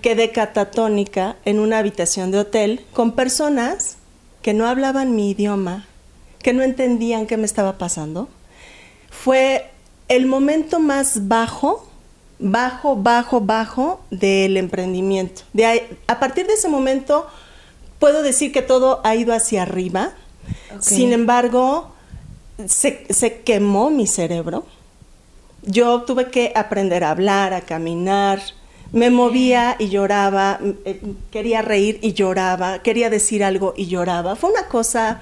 Quedé 0.02 0.32
catatónica 0.32 1.38
en 1.46 1.60
una 1.60 1.78
habitación 1.80 2.32
de 2.32 2.40
hotel 2.40 2.86
con 2.94 3.14
personas 3.14 3.98
que 4.42 4.54
no 4.54 4.68
hablaban 4.68 5.16
mi 5.16 5.32
idioma, 5.32 5.88
que 6.42 6.52
no 6.54 6.64
entendían 6.64 7.26
qué 7.26 7.38
me 7.38 7.46
estaba 7.46 7.78
pasando. 7.78 8.28
Fue 9.10 9.70
el 10.10 10.26
momento 10.26 10.80
más 10.80 11.28
bajo, 11.30 11.88
bajo, 12.44 12.98
bajo, 12.98 13.40
bajo 13.42 14.02
del 14.12 14.58
emprendimiento. 14.58 15.44
De 15.54 15.66
ahí- 15.66 15.98
a 16.08 16.20
partir 16.20 16.46
de 16.46 16.54
ese 16.54 16.68
momento 16.68 17.26
puedo 18.00 18.22
decir 18.22 18.52
que 18.52 18.62
todo 18.62 19.00
ha 19.06 19.16
ido 19.16 19.34
hacia 19.34 19.62
arriba. 19.64 20.12
Sin 20.82 21.14
embargo, 21.14 21.94
se, 22.68 23.06
se 23.10 23.42
quemó 23.42 23.90
mi 23.90 24.08
cerebro. 24.08 24.66
Yo 25.62 26.02
tuve 26.02 26.30
que 26.30 26.52
aprender 26.56 27.06
a 27.06 27.12
hablar, 27.12 27.54
a 27.54 27.62
caminar. 27.62 28.42
Me 28.92 29.10
movía 29.10 29.78
y 29.80 29.88
lloraba, 29.88 30.60
eh, 30.86 31.02
quería 31.32 31.62
reír 31.62 32.00
y 32.02 32.12
lloraba, 32.14 32.80
quería 32.80 33.10
decir 33.10 33.44
algo 33.44 33.74
y 33.78 33.88
lloraba. 33.88 34.36
Fue 34.36 34.52
una 34.52 34.68
cosa 34.68 35.22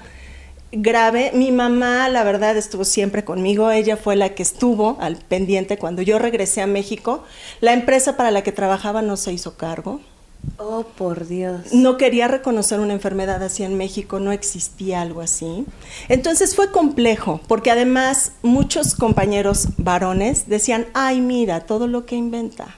grave. 0.72 1.30
Mi 1.34 1.52
mamá, 1.52 2.08
la 2.08 2.24
verdad, 2.24 2.56
estuvo 2.56 2.84
siempre 2.84 3.24
conmigo. 3.24 3.70
Ella 3.70 3.96
fue 3.96 4.16
la 4.16 4.30
que 4.30 4.42
estuvo 4.42 4.96
al 5.00 5.16
pendiente 5.16 5.78
cuando 5.78 6.02
yo 6.02 6.18
regresé 6.18 6.62
a 6.62 6.66
México. 6.66 7.22
La 7.60 7.72
empresa 7.72 8.16
para 8.16 8.30
la 8.30 8.42
que 8.42 8.52
trabajaba 8.52 9.02
no 9.02 9.16
se 9.16 9.32
hizo 9.32 9.56
cargo. 9.56 10.00
Oh, 10.58 10.84
por 10.96 11.28
Dios. 11.28 11.72
No 11.72 11.96
quería 11.96 12.26
reconocer 12.26 12.80
una 12.80 12.92
enfermedad 12.92 13.42
así 13.42 13.62
en 13.62 13.76
México, 13.76 14.18
no 14.18 14.32
existía 14.32 15.00
algo 15.00 15.20
así. 15.20 15.64
Entonces 16.08 16.56
fue 16.56 16.72
complejo, 16.72 17.40
porque 17.46 17.70
además 17.70 18.32
muchos 18.42 18.96
compañeros 18.96 19.68
varones 19.76 20.48
decían, 20.48 20.86
ay, 20.94 21.20
mira, 21.20 21.60
todo 21.60 21.86
lo 21.86 22.06
que 22.06 22.16
inventa. 22.16 22.76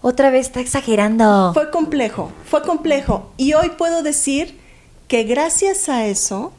Otra 0.00 0.30
vez 0.30 0.46
está 0.46 0.60
exagerando. 0.60 1.50
Fue 1.54 1.70
complejo, 1.70 2.30
fue 2.44 2.62
complejo. 2.62 3.32
Y 3.36 3.54
hoy 3.54 3.70
puedo 3.70 4.02
decir 4.02 4.60
que 5.08 5.24
gracias 5.24 5.88
a 5.88 6.06
eso 6.06 6.52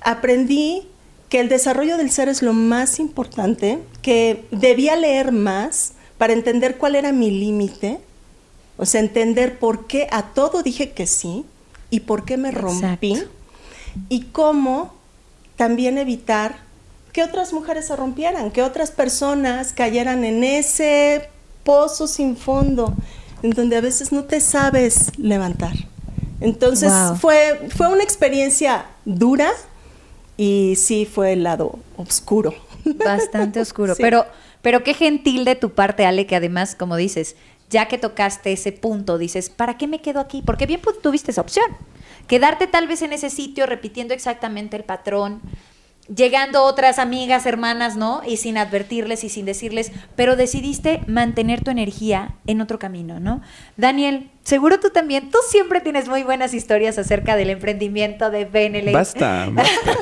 aprendí 0.00 0.86
que 1.28 1.40
el 1.40 1.48
desarrollo 1.48 1.96
del 1.96 2.10
ser 2.10 2.28
es 2.28 2.42
lo 2.42 2.52
más 2.52 2.98
importante, 3.00 3.80
que 4.02 4.44
debía 4.52 4.96
leer 4.96 5.32
más 5.32 5.92
para 6.18 6.32
entender 6.32 6.76
cuál 6.78 6.94
era 6.94 7.12
mi 7.12 7.30
límite, 7.30 7.98
o 8.78 8.86
sea, 8.86 9.00
entender 9.00 9.58
por 9.58 9.86
qué 9.86 10.06
a 10.12 10.22
todo 10.34 10.62
dije 10.62 10.90
que 10.92 11.06
sí 11.06 11.44
y 11.90 12.00
por 12.00 12.24
qué 12.24 12.36
me 12.36 12.50
rompí 12.52 13.12
Exacto. 13.14 13.30
y 14.08 14.22
cómo 14.26 14.94
también 15.56 15.98
evitar 15.98 16.58
que 17.12 17.22
otras 17.24 17.52
mujeres 17.52 17.86
se 17.86 17.96
rompieran, 17.96 18.50
que 18.50 18.62
otras 18.62 18.90
personas 18.90 19.72
cayeran 19.72 20.24
en 20.24 20.44
ese 20.44 21.28
pozo 21.64 22.06
sin 22.06 22.36
fondo, 22.36 22.94
en 23.42 23.50
donde 23.50 23.76
a 23.76 23.80
veces 23.80 24.12
no 24.12 24.24
te 24.24 24.40
sabes 24.40 25.10
levantar. 25.18 25.72
Entonces 26.40 26.92
Wow. 26.92 27.16
fue, 27.16 27.68
fue 27.74 27.88
una 27.88 28.02
experiencia 28.02 28.84
dura 29.06 29.50
y 30.36 30.74
sí 30.76 31.06
fue 31.06 31.32
el 31.32 31.42
lado 31.42 31.78
oscuro. 31.96 32.54
Bastante 32.84 33.60
oscuro. 33.60 33.94
Sí. 33.96 34.02
Pero, 34.02 34.26
pero 34.62 34.82
qué 34.82 34.94
gentil 34.94 35.44
de 35.44 35.54
tu 35.54 35.70
parte, 35.70 36.06
Ale, 36.06 36.26
que 36.26 36.36
además, 36.36 36.74
como 36.74 36.96
dices, 36.96 37.36
ya 37.70 37.88
que 37.88 37.98
tocaste 37.98 38.52
ese 38.52 38.72
punto, 38.72 39.18
dices, 39.18 39.50
¿para 39.50 39.76
qué 39.76 39.86
me 39.86 40.00
quedo 40.00 40.20
aquí? 40.20 40.42
Porque 40.44 40.66
bien 40.66 40.80
tuviste 41.02 41.30
esa 41.30 41.40
opción. 41.40 41.66
Quedarte 42.26 42.66
tal 42.66 42.88
vez 42.88 43.02
en 43.02 43.12
ese 43.12 43.30
sitio 43.30 43.66
repitiendo 43.66 44.14
exactamente 44.14 44.76
el 44.76 44.84
patrón, 44.84 45.40
llegando 46.14 46.62
otras 46.64 46.98
amigas, 46.98 47.46
hermanas, 47.46 47.96
¿no? 47.96 48.22
Y 48.26 48.36
sin 48.36 48.58
advertirles 48.58 49.24
y 49.24 49.28
sin 49.28 49.46
decirles, 49.46 49.92
pero 50.14 50.36
decidiste 50.36 51.00
mantener 51.06 51.62
tu 51.62 51.70
energía 51.70 52.34
en 52.46 52.60
otro 52.60 52.78
camino, 52.78 53.20
¿no? 53.20 53.42
Daniel, 53.76 54.30
seguro 54.44 54.80
tú 54.80 54.90
también, 54.90 55.30
tú 55.30 55.38
siempre 55.48 55.80
tienes 55.80 56.08
muy 56.08 56.22
buenas 56.22 56.54
historias 56.54 56.98
acerca 56.98 57.36
del 57.36 57.50
emprendimiento 57.50 58.30
de 58.30 58.44
Benelete 58.44 58.92
Basta, 58.92 59.48
basta. 59.50 59.92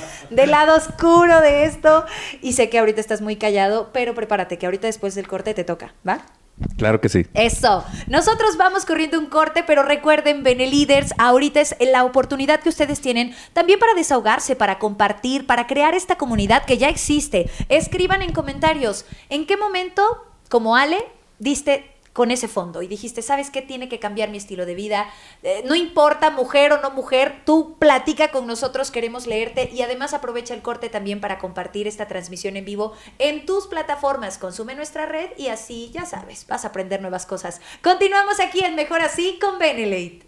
del 0.30 0.50
lado 0.50 0.76
oscuro 0.76 1.40
de 1.40 1.64
esto. 1.64 2.04
Y 2.42 2.52
sé 2.52 2.68
que 2.68 2.78
ahorita 2.78 3.00
estás 3.00 3.20
muy 3.20 3.36
callado, 3.36 3.90
pero 3.92 4.14
prepárate, 4.14 4.58
que 4.58 4.66
ahorita 4.66 4.86
después 4.86 5.14
del 5.14 5.26
corte 5.26 5.54
te 5.54 5.64
toca, 5.64 5.94
¿va? 6.06 6.22
Claro 6.76 7.00
que 7.00 7.08
sí. 7.08 7.26
Eso. 7.34 7.84
Nosotros 8.06 8.56
vamos 8.56 8.84
corriendo 8.84 9.18
un 9.18 9.26
corte, 9.26 9.64
pero 9.66 9.82
recuerden, 9.82 10.42
Beneliders, 10.42 11.12
ahorita 11.18 11.60
es 11.60 11.76
la 11.80 12.04
oportunidad 12.04 12.60
que 12.60 12.68
ustedes 12.68 13.00
tienen 13.00 13.34
también 13.52 13.78
para 13.78 13.94
desahogarse, 13.94 14.56
para 14.56 14.78
compartir, 14.78 15.46
para 15.46 15.66
crear 15.66 15.94
esta 15.94 16.16
comunidad 16.16 16.64
que 16.64 16.78
ya 16.78 16.88
existe. 16.88 17.50
Escriban 17.68 18.22
en 18.22 18.32
comentarios 18.32 19.04
en 19.28 19.46
qué 19.46 19.56
momento, 19.56 20.02
como 20.48 20.76
Ale, 20.76 20.98
diste 21.38 21.97
con 22.18 22.32
ese 22.32 22.48
fondo 22.48 22.82
y 22.82 22.88
dijiste, 22.88 23.22
¿sabes 23.22 23.48
qué? 23.48 23.62
Tiene 23.62 23.88
que 23.88 24.00
cambiar 24.00 24.28
mi 24.28 24.38
estilo 24.38 24.66
de 24.66 24.74
vida. 24.74 25.08
Eh, 25.44 25.62
no 25.66 25.76
importa 25.76 26.32
mujer 26.32 26.72
o 26.72 26.80
no 26.80 26.90
mujer, 26.90 27.42
tú 27.44 27.76
platica 27.78 28.32
con 28.32 28.48
nosotros, 28.48 28.90
queremos 28.90 29.28
leerte 29.28 29.70
y 29.72 29.82
además 29.82 30.14
aprovecha 30.14 30.52
el 30.52 30.60
corte 30.60 30.88
también 30.88 31.20
para 31.20 31.38
compartir 31.38 31.86
esta 31.86 32.08
transmisión 32.08 32.56
en 32.56 32.64
vivo 32.64 32.92
en 33.20 33.46
tus 33.46 33.68
plataformas. 33.68 34.36
Consume 34.36 34.74
nuestra 34.74 35.06
red 35.06 35.30
y 35.36 35.46
así, 35.46 35.92
ya 35.94 36.06
sabes, 36.06 36.44
vas 36.48 36.64
a 36.64 36.68
aprender 36.68 37.00
nuevas 37.00 37.24
cosas. 37.24 37.60
Continuamos 37.84 38.40
aquí 38.40 38.64
en 38.64 38.74
Mejor 38.74 39.00
Así 39.00 39.38
con 39.40 39.60
Benelate. 39.60 40.26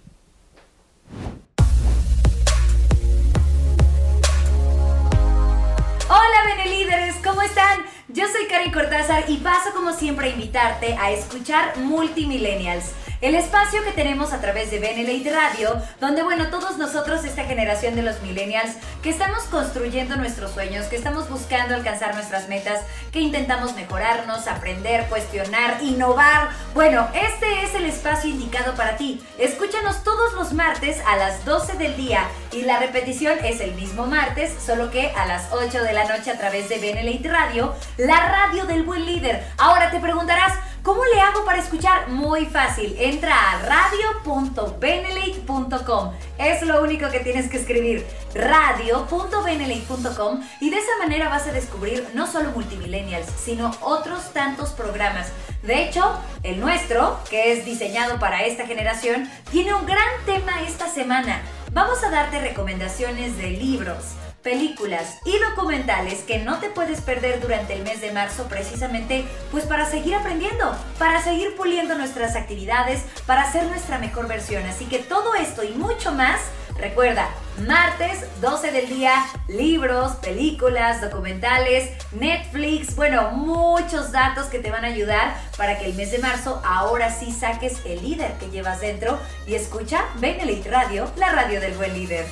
Hola 6.13 6.57
Benelíderes, 6.57 7.15
¿cómo 7.23 7.41
están? 7.41 7.79
Yo 8.09 8.25
soy 8.27 8.49
Karen 8.49 8.73
Cortázar 8.73 9.31
y 9.31 9.37
paso 9.37 9.71
como 9.73 9.93
siempre 9.93 10.27
a 10.27 10.33
invitarte 10.33 10.95
a 10.95 11.13
escuchar 11.13 11.77
Multimillennials, 11.77 12.87
el 13.21 13.35
espacio 13.35 13.85
que 13.85 13.93
tenemos 13.93 14.33
a 14.33 14.41
través 14.41 14.71
de 14.71 14.79
Benelate 14.79 15.31
Radio, 15.31 15.81
donde 16.01 16.23
bueno, 16.23 16.49
todos 16.49 16.79
nosotros, 16.79 17.25
esta 17.25 17.45
generación 17.45 17.95
de 17.95 18.03
los 18.03 18.23
millennials, 18.23 18.77
que 19.03 19.11
estamos 19.11 19.43
construyendo 19.45 20.17
nuestros 20.17 20.53
sueños, 20.53 20.87
que 20.87 20.97
estamos 20.97 21.29
buscando 21.29 21.75
alcanzar 21.75 22.15
nuestras 22.15 22.49
metas, 22.49 22.81
que 23.13 23.21
intentamos 23.21 23.75
mejorarnos, 23.75 24.47
aprender, 24.47 25.07
cuestionar, 25.09 25.83
innovar, 25.83 26.51
bueno, 26.75 27.09
este 27.15 27.65
es 27.65 27.75
el 27.75 27.85
espacio 27.85 28.31
indicado 28.31 28.75
para 28.75 28.97
ti. 28.97 29.23
Escúchanos 29.39 30.03
todos 30.03 30.33
los 30.35 30.53
martes 30.53 30.99
a 31.07 31.17
las 31.17 31.45
12 31.45 31.75
del 31.75 31.97
día 31.97 32.27
y 32.53 32.63
la 32.63 32.79
repetición 32.79 33.39
es 33.45 33.61
el 33.61 33.75
mismo 33.75 34.07
martes, 34.07 34.55
solo 34.65 34.91
que 34.91 35.11
a 35.11 35.27
las 35.27 35.53
8 35.53 35.83
de 35.83 35.93
la 35.93 36.05
noche 36.05 36.31
a 36.31 36.39
través 36.39 36.69
de 36.69 36.79
Benelate 36.79 37.29
Radio, 37.29 37.75
la 37.99 38.29
radio 38.29 38.65
del 38.65 38.83
buen 38.83 39.05
líder. 39.05 39.45
Ahora 39.59 39.91
te 39.91 40.01
preguntarás, 40.01 40.55
¿cómo 40.83 41.05
le 41.05 41.21
hago 41.21 41.45
para 41.45 41.59
escuchar? 41.59 42.09
Muy 42.09 42.47
fácil, 42.47 42.97
entra 42.99 43.35
a 43.35 43.61
radio.benelate.com. 43.63 46.13
Es 46.39 46.63
lo 46.63 46.83
único 46.83 47.11
que 47.11 47.21
tienes 47.21 47.51
que 47.51 47.59
escribir, 47.59 48.07
radio.benelate.com 48.35 50.41
y 50.61 50.71
de 50.71 50.77
esa 50.77 50.97
manera 50.99 51.29
vas 51.29 51.47
a 51.47 51.53
descubrir 51.53 52.09
no 52.15 52.27
solo 52.27 52.51
multimillennials, 52.51 53.29
sino 53.43 53.71
otros 53.81 54.33
tantos 54.33 54.71
programas. 54.71 55.31
De 55.63 55.85
hecho, 55.85 56.19
el 56.43 56.59
nuestro, 56.61 57.21
que 57.29 57.53
es 57.53 57.65
diseñado 57.65 58.19
para 58.19 58.45
esta 58.45 58.67
generación, 58.67 59.31
tiene 59.51 59.75
un 59.75 59.87
gran 59.87 60.25
tema 60.25 60.63
esta 60.63 60.89
semana. 60.89 61.43
Vamos 61.73 62.03
a 62.03 62.11
darte 62.11 62.41
recomendaciones 62.41 63.37
de 63.37 63.51
libros, 63.51 64.15
películas 64.43 65.19
y 65.25 65.39
documentales 65.51 66.21
que 66.21 66.39
no 66.39 66.59
te 66.59 66.71
puedes 66.71 67.01
perder 67.01 67.41
durante 67.41 67.75
el 67.75 67.83
mes 67.83 68.01
de 68.01 68.13
marzo 68.13 68.47
precisamente 68.49 69.25
pues 69.51 69.65
para 69.65 69.87
seguir 69.87 70.15
aprendiendo, 70.15 70.75
para 70.99 71.23
seguir 71.23 71.57
puliendo 71.57 71.97
nuestras 71.97 72.37
actividades, 72.37 73.03
para 73.27 73.51
ser 73.51 73.65
nuestra 73.65 73.99
mejor 73.99 74.29
versión. 74.29 74.65
Así 74.67 74.87
que 74.87 74.99
todo 74.99 75.35
esto 75.35 75.63
y 75.63 75.71
mucho 75.71 76.13
más, 76.13 76.41
recuerda, 76.77 77.29
martes 77.67 78.25
12 78.41 78.73
del 78.73 78.89
día, 78.89 79.27
libros, 79.49 80.13
películas, 80.17 81.01
documentales, 81.01 81.91
Netflix, 82.13 82.97
bueno, 82.97 83.33
muchos 83.33 84.13
datos 84.13 84.47
que 84.47 84.59
te 84.59 84.71
van 84.71 84.85
a 84.85 84.89
ayudar 84.89 85.37
para 85.57 85.79
que 85.79 85.87
el 85.87 85.95
mes 85.95 86.11
de 86.11 86.19
marzo 86.19 86.63
ahora 86.65 87.13
sí 87.13 87.33
saques 87.33 87.81
el 87.85 88.03
líder 88.03 88.33
que 88.35 88.51
llevas 88.51 88.81
dentro 88.81 89.19
y 89.47 89.55
escucha 89.55 90.05
Benelite 90.17 90.71
Radio, 90.71 91.11
la 91.17 91.33
radio 91.33 91.61
del 91.61 91.75
buen 91.75 91.93
líder. 91.93 92.27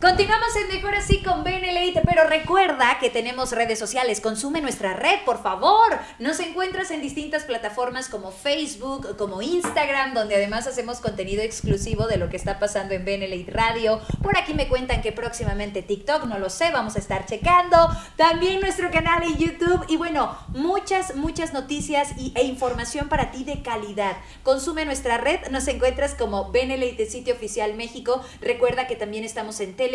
Continuamos 0.00 0.56
en 0.56 0.68
Mejor 0.68 0.94
Así 0.94 1.22
con 1.22 1.44
Benelite, 1.44 2.00
pero 2.06 2.24
recuerda 2.26 2.98
que 2.98 3.10
tenemos 3.10 3.52
redes 3.52 3.78
sociales. 3.78 4.22
Consume 4.22 4.62
nuestra 4.62 4.94
red, 4.94 5.18
por 5.26 5.42
favor. 5.42 5.98
Nos 6.18 6.40
encuentras 6.40 6.90
en 6.90 7.02
distintas 7.02 7.44
plataformas 7.44 8.08
como 8.08 8.30
Facebook, 8.30 9.18
como 9.18 9.42
Instagram, 9.42 10.14
donde 10.14 10.36
además 10.36 10.66
hacemos 10.66 11.00
contenido 11.00 11.42
exclusivo 11.42 12.06
de 12.06 12.16
lo 12.16 12.30
que 12.30 12.38
está 12.38 12.58
pasando 12.58 12.94
en 12.94 13.04
Benelite 13.04 13.52
Radio. 13.52 14.00
Por 14.22 14.38
aquí 14.38 14.54
me 14.54 14.68
cuentan 14.68 15.02
que 15.02 15.12
próximamente 15.12 15.82
TikTok, 15.82 16.24
no 16.24 16.38
lo 16.38 16.48
sé, 16.48 16.70
vamos 16.70 16.96
a 16.96 16.98
estar 16.98 17.26
checando. 17.26 17.76
También 18.16 18.62
nuestro 18.62 18.90
canal 18.90 19.22
en 19.22 19.36
YouTube. 19.36 19.84
Y 19.88 19.98
bueno, 19.98 20.34
muchas, 20.48 21.14
muchas 21.14 21.52
noticias 21.52 22.14
y, 22.16 22.32
e 22.36 22.44
información 22.44 23.10
para 23.10 23.32
ti 23.32 23.44
de 23.44 23.60
calidad. 23.60 24.16
Consume 24.44 24.86
nuestra 24.86 25.18
red. 25.18 25.40
Nos 25.50 25.68
encuentras 25.68 26.14
como 26.14 26.50
Benelite 26.50 27.04
Sitio 27.04 27.34
Oficial 27.34 27.74
México. 27.74 28.24
Recuerda 28.40 28.86
que 28.86 28.96
también 28.96 29.24
estamos 29.24 29.60
en 29.60 29.76
Telegram 29.76 29.89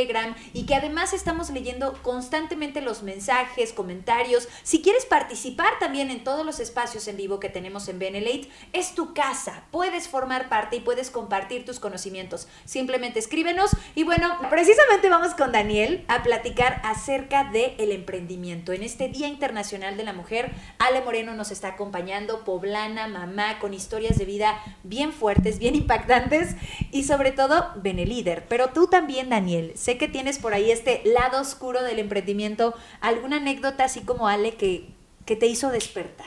y 0.53 0.65
que 0.65 0.75
además 0.75 1.13
estamos 1.13 1.49
leyendo 1.49 1.93
constantemente 2.03 2.81
los 2.81 3.01
mensajes, 3.03 3.71
comentarios. 3.71 4.47
Si 4.63 4.81
quieres 4.81 5.05
participar 5.05 5.79
también 5.79 6.11
en 6.11 6.23
todos 6.23 6.45
los 6.45 6.59
espacios 6.59 7.07
en 7.07 7.17
vivo 7.17 7.39
que 7.39 7.49
tenemos 7.49 7.87
en 7.87 7.99
Benelate, 7.99 8.49
es 8.73 8.93
tu 8.93 9.13
casa. 9.13 9.63
Puedes 9.71 10.07
formar 10.07 10.49
parte 10.49 10.75
y 10.75 10.79
puedes 10.81 11.09
compartir 11.09 11.65
tus 11.65 11.79
conocimientos. 11.79 12.47
Simplemente 12.65 13.19
escríbenos 13.19 13.71
y 13.95 14.03
bueno, 14.03 14.37
precisamente 14.49 15.09
vamos 15.09 15.33
con 15.33 15.51
Daniel 15.51 16.03
a 16.07 16.23
platicar 16.23 16.81
acerca 16.83 17.45
del 17.45 17.75
el 17.77 17.91
emprendimiento. 17.91 18.73
En 18.73 18.83
este 18.83 19.07
Día 19.07 19.27
Internacional 19.27 19.97
de 19.97 20.03
la 20.03 20.13
Mujer, 20.13 20.51
Ale 20.79 21.01
Moreno 21.01 21.33
nos 21.33 21.51
está 21.51 21.69
acompañando, 21.69 22.43
poblana, 22.43 23.07
mamá, 23.07 23.59
con 23.59 23.73
historias 23.73 24.17
de 24.17 24.25
vida 24.25 24.59
bien 24.83 25.13
fuertes, 25.13 25.59
bien 25.59 25.75
impactantes 25.75 26.55
y 26.91 27.03
sobre 27.03 27.31
todo 27.31 27.71
Benelíder. 27.77 28.45
Pero 28.49 28.69
tú 28.69 28.87
también, 28.87 29.29
Daniel, 29.29 29.73
Sé 29.86 30.00
que 30.00 30.08
tienes 30.08 30.39
por 30.39 30.56
ahí 30.56 30.72
este 30.72 31.04
lado 31.06 31.39
oscuro 31.39 31.84
del 31.84 32.00
emprendimiento. 32.00 32.74
¿Alguna 33.01 33.38
anécdota 33.38 33.84
así 33.84 34.01
como 34.01 34.27
Ale 34.27 34.56
que, 34.56 34.88
te 35.27 35.46
hizo 35.46 35.70
despertar? 35.70 36.25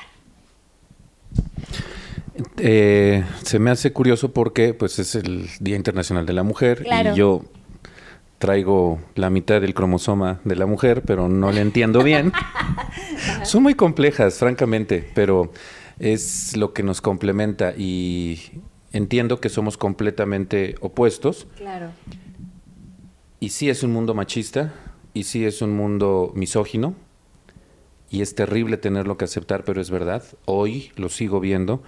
Eh, 2.57 3.25
se 3.43 3.59
me 3.59 3.73
hace 3.73 3.93
curioso 3.93 4.31
porque 4.31 4.75
pues 4.75 5.01
es 5.01 5.17
el 5.17 5.49
Día 5.59 5.75
Internacional 5.75 6.25
de 6.25 6.35
la 6.35 6.45
Mujer 6.45 6.87
y 6.87 7.17
yo 7.17 7.43
traigo 8.39 9.01
la 9.17 9.29
mitad 9.29 9.61
del 9.61 9.75
cromosoma 9.75 10.39
de 10.45 10.55
la 10.55 10.67
mujer, 10.67 11.03
pero 11.05 11.29
no 11.29 11.51
le 11.51 11.61
entiendo 11.61 12.05
bien. 12.05 12.33
Son 13.43 13.65
muy 13.65 13.75
complejas, 13.75 14.39
francamente, 14.39 15.05
pero 15.17 15.51
es 15.99 16.57
lo 16.57 16.73
que 16.73 16.85
nos 16.85 17.01
complementa 17.01 17.75
y 17.77 18.41
entiendo 18.93 19.41
que 19.41 19.49
somos 19.49 19.77
completamente 19.77 20.77
opuestos. 20.81 21.49
Claro. 21.57 21.91
Y 23.41 23.51
sí 23.51 23.71
es 23.71 23.83
un 23.83 23.93
mundo 23.93 24.15
machista, 24.15 24.75
y 25.15 25.25
sí 25.25 25.45
es 25.45 25.63
un 25.63 25.77
mundo 25.77 26.33
misógino, 26.35 26.95
y 28.11 28.23
es 28.23 28.35
terrible 28.35 28.77
tenerlo 28.79 29.17
que 29.17 29.27
aceptar, 29.27 29.65
pero 29.65 29.81
es 29.81 29.91
verdad. 29.91 30.25
Hoy 30.45 30.91
lo 30.97 31.09
sigo 31.09 31.39
viendo, 31.39 31.83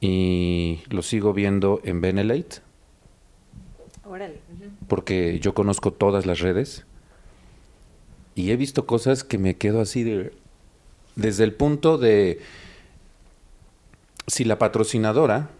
y 0.00 0.80
lo 0.90 1.02
sigo 1.02 1.32
viendo 1.32 1.80
en 1.84 2.00
Benelate. 2.00 2.56
Órale. 4.04 4.40
Porque 4.88 5.38
yo 5.40 5.54
conozco 5.54 5.92
todas 5.92 6.26
las 6.26 6.40
redes, 6.40 6.84
y 8.34 8.50
he 8.50 8.56
visto 8.56 8.86
cosas 8.86 9.24
que 9.24 9.38
me 9.38 9.56
quedo 9.56 9.80
así 9.80 10.02
de... 10.02 10.32
Desde 11.16 11.44
el 11.44 11.54
punto 11.54 11.96
de... 11.96 12.40
Si 14.26 14.44
la 14.44 14.58
patrocinadora, 14.58 15.50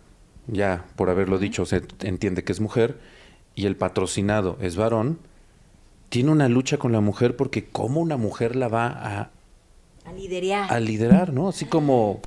ya 0.48 0.86
por 0.96 1.10
haberlo 1.10 1.38
dicho, 1.38 1.64
se 1.66 1.82
entiende 2.00 2.42
que 2.44 2.52
es 2.52 2.60
mujer, 2.60 2.98
y 3.54 3.66
el 3.66 3.76
patrocinado 3.76 4.58
es 4.60 4.76
varón, 4.76 5.18
tiene 6.08 6.30
una 6.30 6.48
lucha 6.48 6.76
con 6.76 6.92
la 6.92 7.00
mujer 7.00 7.36
porque 7.36 7.64
cómo 7.64 8.00
una 8.00 8.16
mujer 8.16 8.56
la 8.56 8.68
va 8.68 8.86
a, 8.86 9.30
a 10.04 10.12
liderar. 10.12 10.72
A 10.72 10.80
liderar, 10.80 11.32
¿no? 11.32 11.48
Así 11.48 11.64
como... 11.64 12.20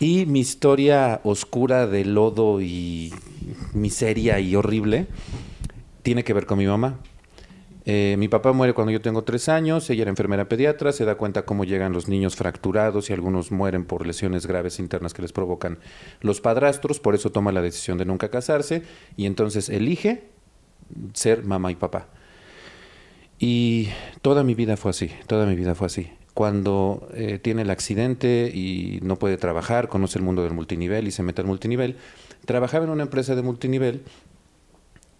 Y 0.00 0.26
mi 0.26 0.40
historia 0.40 1.20
oscura 1.24 1.86
de 1.86 2.04
lodo 2.04 2.60
y 2.60 3.14
miseria 3.72 4.40
y 4.40 4.54
horrible 4.56 5.06
tiene 6.02 6.24
que 6.24 6.34
ver 6.34 6.46
con 6.46 6.58
mi 6.58 6.66
mamá. 6.66 6.98
Eh, 7.86 8.16
mi 8.18 8.28
papá 8.28 8.52
muere 8.52 8.72
cuando 8.72 8.92
yo 8.92 9.02
tengo 9.02 9.24
tres 9.24 9.48
años, 9.50 9.90
ella 9.90 10.02
era 10.02 10.10
enfermera 10.10 10.48
pediatra, 10.48 10.92
se 10.92 11.04
da 11.04 11.16
cuenta 11.16 11.44
cómo 11.44 11.64
llegan 11.64 11.92
los 11.92 12.08
niños 12.08 12.34
fracturados 12.34 13.10
y 13.10 13.12
algunos 13.12 13.52
mueren 13.52 13.84
por 13.84 14.06
lesiones 14.06 14.46
graves 14.46 14.78
internas 14.78 15.12
que 15.12 15.20
les 15.20 15.32
provocan 15.32 15.78
los 16.20 16.40
padrastros, 16.40 16.98
por 16.98 17.14
eso 17.14 17.30
toma 17.30 17.52
la 17.52 17.60
decisión 17.60 17.98
de 17.98 18.06
nunca 18.06 18.30
casarse 18.30 18.82
y 19.16 19.26
entonces 19.26 19.68
elige 19.68 20.24
ser 21.12 21.44
mamá 21.44 21.70
y 21.72 21.74
papá. 21.76 22.08
Y 23.38 23.88
toda 24.22 24.44
mi 24.44 24.54
vida 24.54 24.78
fue 24.78 24.90
así, 24.90 25.10
toda 25.26 25.44
mi 25.44 25.54
vida 25.54 25.74
fue 25.74 25.86
así. 25.88 26.10
Cuando 26.32 27.08
eh, 27.14 27.38
tiene 27.38 27.62
el 27.62 27.70
accidente 27.70 28.50
y 28.52 28.98
no 29.02 29.16
puede 29.16 29.36
trabajar, 29.36 29.88
conoce 29.88 30.18
el 30.18 30.24
mundo 30.24 30.42
del 30.42 30.54
multinivel 30.54 31.06
y 31.06 31.10
se 31.10 31.22
mete 31.22 31.42
al 31.42 31.46
multinivel, 31.46 31.96
trabajaba 32.46 32.84
en 32.84 32.90
una 32.90 33.02
empresa 33.02 33.34
de 33.34 33.42
multinivel 33.42 34.02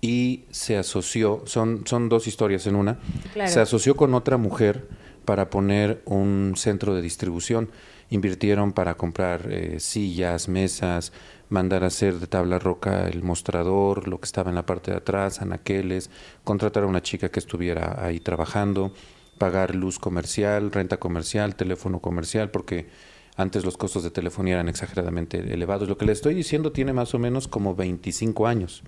y 0.04 0.44
se 0.50 0.76
asoció, 0.76 1.44
son, 1.46 1.86
son 1.86 2.10
dos 2.10 2.26
historias 2.26 2.66
en 2.66 2.76
una, 2.76 2.98
se 3.46 3.58
asoció 3.58 3.96
con 3.96 4.12
otra 4.12 4.36
mujer 4.36 4.86
para 5.24 5.48
poner 5.48 6.02
un 6.04 6.52
centro 6.56 6.94
de 6.94 7.00
distribución. 7.00 7.70
Invirtieron 8.10 8.74
para 8.74 8.98
comprar 8.98 9.50
eh, 9.50 9.80
sillas, 9.80 10.46
mesas, 10.46 11.10
mandar 11.48 11.84
a 11.84 11.86
hacer 11.86 12.20
de 12.20 12.26
tabla 12.26 12.58
roca 12.58 13.08
el 13.08 13.22
mostrador, 13.22 14.06
lo 14.06 14.20
que 14.20 14.26
estaba 14.26 14.50
en 14.50 14.56
la 14.56 14.66
parte 14.66 14.90
de 14.90 14.98
atrás, 14.98 15.40
anaqueles, 15.40 16.10
contratar 16.44 16.82
a 16.82 16.86
una 16.86 17.00
chica 17.00 17.30
que 17.30 17.40
estuviera 17.40 18.04
ahí 18.04 18.20
trabajando, 18.20 18.92
pagar 19.38 19.74
luz 19.74 19.98
comercial, 19.98 20.70
renta 20.70 20.98
comercial, 20.98 21.56
teléfono 21.56 22.00
comercial, 22.00 22.50
porque 22.50 22.88
antes 23.36 23.64
los 23.64 23.78
costos 23.78 24.02
de 24.02 24.10
telefonía 24.10 24.56
eran 24.56 24.68
exageradamente 24.68 25.38
elevados. 25.38 25.88
Lo 25.88 25.96
que 25.96 26.04
le 26.04 26.12
estoy 26.12 26.34
diciendo 26.34 26.72
tiene 26.72 26.92
más 26.92 27.14
o 27.14 27.18
menos 27.18 27.48
como 27.48 27.74
25 27.74 28.46
años 28.46 28.82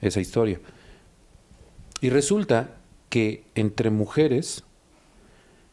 esa 0.00 0.20
historia. 0.20 0.60
Y 2.00 2.10
resulta 2.10 2.76
que 3.08 3.44
entre 3.54 3.90
mujeres, 3.90 4.64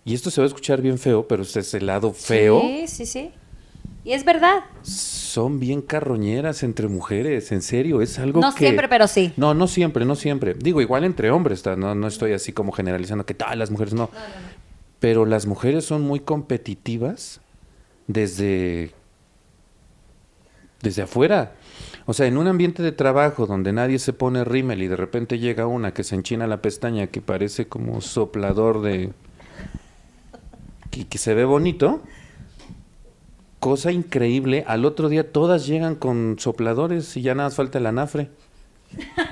y 0.04 0.14
esto 0.14 0.32
se 0.32 0.42
va 0.42 0.46
a 0.46 0.48
escuchar 0.48 0.82
bien 0.82 0.98
feo, 0.98 1.28
pero 1.28 1.44
este 1.44 1.60
es 1.60 1.74
el 1.74 1.86
lado 1.86 2.14
feo. 2.14 2.62
Sí, 2.62 2.88
sí, 2.88 3.06
sí. 3.06 3.32
Y 4.04 4.14
es 4.14 4.24
verdad. 4.24 4.64
Son 4.84 5.60
bien 5.60 5.82
carroñeras 5.82 6.62
entre 6.62 6.88
mujeres, 6.88 7.52
en 7.52 7.64
serio, 7.64 8.02
es 8.02 8.20
algo 8.20 8.40
no 8.40 8.54
que... 8.54 8.66
No 8.66 8.68
siempre, 8.68 8.88
pero 8.88 9.08
sí. 9.08 9.34
No, 9.36 9.56
no 9.56 9.68
siempre, 9.68 10.06
no 10.06 10.16
siempre. 10.16 10.54
Digo, 10.54 10.80
igual 10.80 11.04
entre 11.04 11.32
hombres, 11.32 11.66
no, 11.66 11.96
no 11.96 12.08
estoy 12.08 12.34
así 12.34 12.54
como 12.54 12.72
generalizando 12.72 13.26
que 13.26 13.34
tal, 13.34 13.58
las 13.58 13.72
mujeres 13.72 13.96
no. 13.96 14.12
Pero 15.00 15.26
las 15.26 15.48
mujeres 15.48 15.86
son 15.86 16.04
muy 16.04 16.20
competitivas 16.20 17.42
desde... 18.08 18.92
desde 20.86 21.02
afuera. 21.02 21.54
O 22.06 22.14
sea, 22.14 22.28
en 22.28 22.38
un 22.38 22.48
ambiente 22.48 22.84
de 22.84 22.92
trabajo 22.92 23.48
donde 23.48 23.74
nadie 23.74 23.98
se 24.00 24.14
pone 24.14 24.44
rímel 24.46 24.84
y 24.84 24.88
de 24.88 24.96
repente 24.96 25.40
llega 25.40 25.66
una 25.66 25.94
que 25.94 26.04
se 26.04 26.16
enchina 26.16 26.48
la 26.48 26.62
pestaña 26.62 27.08
que 27.08 27.20
parece 27.20 27.68
como 27.68 28.00
soplador 28.00 28.82
de... 28.82 29.12
que, 30.92 31.08
que 31.08 31.18
se 31.18 31.34
ve 31.34 31.44
bonito, 31.44 32.02
cosa 33.60 33.92
increíble, 33.92 34.64
al 34.68 34.86
otro 34.86 35.10
día 35.10 35.32
todas 35.32 35.66
llegan 35.66 35.96
con 35.96 36.36
sopladores 36.38 37.18
y 37.18 37.24
ya 37.24 37.34
nada 37.34 37.50
más 37.50 37.56
falta 37.56 37.80
el 37.80 37.88
anafre. 37.88 38.30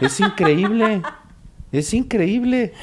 Es 0.01 0.19
increíble, 0.19 1.03
es 1.71 1.93
increíble. 1.93 2.73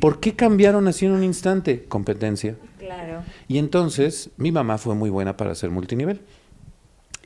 ¿Por 0.00 0.20
qué 0.20 0.34
cambiaron 0.34 0.88
así 0.88 1.04
en 1.04 1.12
un 1.12 1.22
instante? 1.22 1.84
Competencia. 1.84 2.56
Claro. 2.78 3.22
Y 3.46 3.58
entonces 3.58 4.30
mi 4.38 4.50
mamá 4.50 4.78
fue 4.78 4.94
muy 4.94 5.10
buena 5.10 5.36
para 5.36 5.52
hacer 5.52 5.70
multinivel 5.70 6.22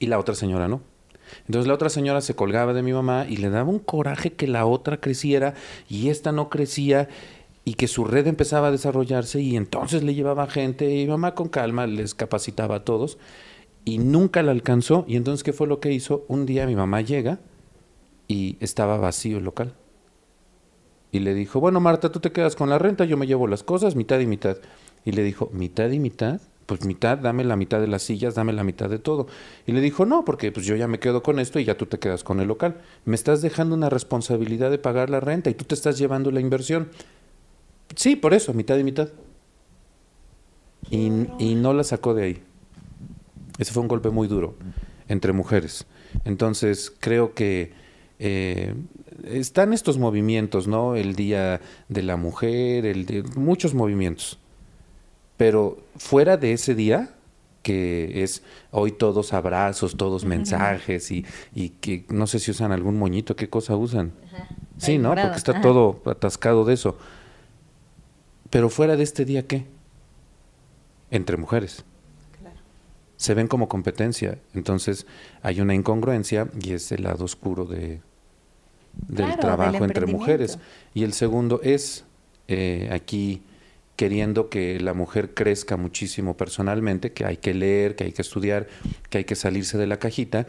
y 0.02 0.08
la 0.08 0.18
otra 0.18 0.34
señora 0.34 0.66
no. 0.66 0.82
Entonces 1.46 1.68
la 1.68 1.74
otra 1.74 1.88
señora 1.88 2.20
se 2.20 2.34
colgaba 2.34 2.74
de 2.74 2.82
mi 2.82 2.92
mamá 2.92 3.24
y 3.28 3.36
le 3.36 3.50
daba 3.50 3.70
un 3.70 3.78
coraje 3.78 4.32
que 4.32 4.48
la 4.48 4.66
otra 4.66 5.00
creciera 5.00 5.54
y 5.88 6.08
esta 6.08 6.32
no 6.32 6.50
crecía 6.50 7.08
y 7.64 7.74
que 7.74 7.86
su 7.86 8.04
red 8.04 8.26
empezaba 8.26 8.66
a 8.68 8.70
desarrollarse 8.72 9.40
y 9.40 9.56
entonces 9.56 10.02
le 10.02 10.14
llevaba 10.14 10.48
gente 10.48 10.92
y 10.92 11.06
mamá 11.06 11.36
con 11.36 11.48
calma 11.48 11.86
les 11.86 12.16
capacitaba 12.16 12.76
a 12.76 12.84
todos 12.84 13.16
y 13.84 13.98
nunca 13.98 14.42
la 14.42 14.50
alcanzó. 14.50 15.04
Y 15.06 15.14
entonces, 15.14 15.44
¿qué 15.44 15.52
fue 15.52 15.68
lo 15.68 15.78
que 15.78 15.92
hizo? 15.92 16.24
Un 16.26 16.46
día 16.46 16.66
mi 16.66 16.74
mamá 16.74 17.00
llega 17.00 17.38
y 18.26 18.56
estaba 18.58 18.96
vacío 18.96 19.38
el 19.38 19.44
local. 19.44 19.74
Y 21.12 21.20
le 21.20 21.32
dijo, 21.32 21.60
bueno, 21.60 21.78
Marta, 21.78 22.10
tú 22.10 22.18
te 22.18 22.32
quedas 22.32 22.56
con 22.56 22.70
la 22.70 22.78
renta, 22.80 23.04
yo 23.04 23.16
me 23.16 23.28
llevo 23.28 23.46
las 23.46 23.62
cosas, 23.62 23.94
mitad 23.94 24.18
y 24.18 24.26
mitad. 24.26 24.56
Y 25.04 25.12
le 25.12 25.22
dijo, 25.22 25.48
mitad 25.52 25.90
y 25.90 26.00
mitad, 26.00 26.40
pues 26.76 26.86
mitad, 26.86 27.18
dame 27.18 27.44
la 27.44 27.56
mitad 27.56 27.80
de 27.80 27.86
las 27.86 28.02
sillas, 28.02 28.34
dame 28.34 28.52
la 28.52 28.64
mitad 28.64 28.88
de 28.88 28.98
todo. 28.98 29.26
Y 29.66 29.72
le 29.72 29.80
dijo, 29.80 30.06
no, 30.06 30.24
porque 30.24 30.52
pues 30.52 30.66
yo 30.66 30.76
ya 30.76 30.88
me 30.88 30.98
quedo 30.98 31.22
con 31.22 31.38
esto 31.38 31.58
y 31.58 31.64
ya 31.64 31.76
tú 31.76 31.86
te 31.86 31.98
quedas 31.98 32.24
con 32.24 32.40
el 32.40 32.48
local. 32.48 32.80
Me 33.04 33.14
estás 33.14 33.42
dejando 33.42 33.74
una 33.74 33.90
responsabilidad 33.90 34.70
de 34.70 34.78
pagar 34.78 35.10
la 35.10 35.20
renta 35.20 35.50
y 35.50 35.54
tú 35.54 35.64
te 35.64 35.74
estás 35.74 35.98
llevando 35.98 36.30
la 36.30 36.40
inversión. 36.40 36.88
Sí, 37.96 38.16
por 38.16 38.34
eso, 38.34 38.54
mitad 38.54 38.78
y 38.78 38.84
mitad. 38.84 39.08
Y, 40.90 41.10
y 41.38 41.54
no 41.54 41.74
la 41.74 41.84
sacó 41.84 42.14
de 42.14 42.24
ahí. 42.24 42.42
Ese 43.58 43.72
fue 43.72 43.82
un 43.82 43.88
golpe 43.88 44.10
muy 44.10 44.28
duro 44.28 44.56
entre 45.08 45.32
mujeres. 45.32 45.86
Entonces, 46.24 46.92
creo 46.98 47.34
que 47.34 47.72
eh, 48.18 48.74
están 49.24 49.72
estos 49.72 49.98
movimientos, 49.98 50.68
¿no? 50.68 50.96
El 50.96 51.14
Día 51.14 51.60
de 51.88 52.02
la 52.02 52.16
Mujer, 52.16 52.86
el 52.86 53.06
de, 53.06 53.22
muchos 53.36 53.74
movimientos. 53.74 54.38
Pero 55.42 55.76
fuera 55.96 56.36
de 56.36 56.52
ese 56.52 56.76
día, 56.76 57.16
que 57.64 58.22
es 58.22 58.44
hoy 58.70 58.92
todos 58.92 59.32
abrazos, 59.32 59.96
todos 59.96 60.24
mensajes 60.24 61.10
y, 61.10 61.26
y, 61.52 61.70
que 61.70 62.04
no 62.10 62.28
sé 62.28 62.38
si 62.38 62.52
usan 62.52 62.70
algún 62.70 62.96
moñito, 62.96 63.34
¿qué 63.34 63.48
cosa 63.48 63.74
usan? 63.74 64.12
Ajá. 64.32 64.46
Sí, 64.76 64.98
¿no? 64.98 65.08
Porque 65.16 65.36
está 65.36 65.50
Ajá. 65.50 65.60
todo 65.60 66.00
atascado 66.06 66.64
de 66.64 66.74
eso. 66.74 66.96
Pero 68.50 68.70
fuera 68.70 68.94
de 68.94 69.02
este 69.02 69.24
día, 69.24 69.44
¿qué? 69.48 69.66
Entre 71.10 71.36
mujeres. 71.36 71.84
Claro. 72.40 72.60
Se 73.16 73.34
ven 73.34 73.48
como 73.48 73.68
competencia. 73.68 74.38
Entonces 74.54 75.08
hay 75.42 75.60
una 75.60 75.74
incongruencia 75.74 76.46
y 76.62 76.74
es 76.74 76.92
el 76.92 77.02
lado 77.02 77.24
oscuro 77.24 77.64
de, 77.64 78.00
del 79.08 79.26
claro, 79.26 79.40
trabajo 79.40 79.72
del 79.72 79.82
entre 79.82 80.06
mujeres. 80.06 80.60
Y 80.94 81.02
el 81.02 81.12
segundo 81.12 81.60
es 81.64 82.04
eh, 82.46 82.88
aquí 82.92 83.42
queriendo 83.96 84.48
que 84.48 84.80
la 84.80 84.94
mujer 84.94 85.34
crezca 85.34 85.76
muchísimo 85.76 86.36
personalmente, 86.36 87.12
que 87.12 87.24
hay 87.24 87.36
que 87.36 87.54
leer, 87.54 87.94
que 87.94 88.04
hay 88.04 88.12
que 88.12 88.22
estudiar, 88.22 88.66
que 89.10 89.18
hay 89.18 89.24
que 89.24 89.34
salirse 89.34 89.78
de 89.78 89.86
la 89.86 89.98
cajita, 89.98 90.46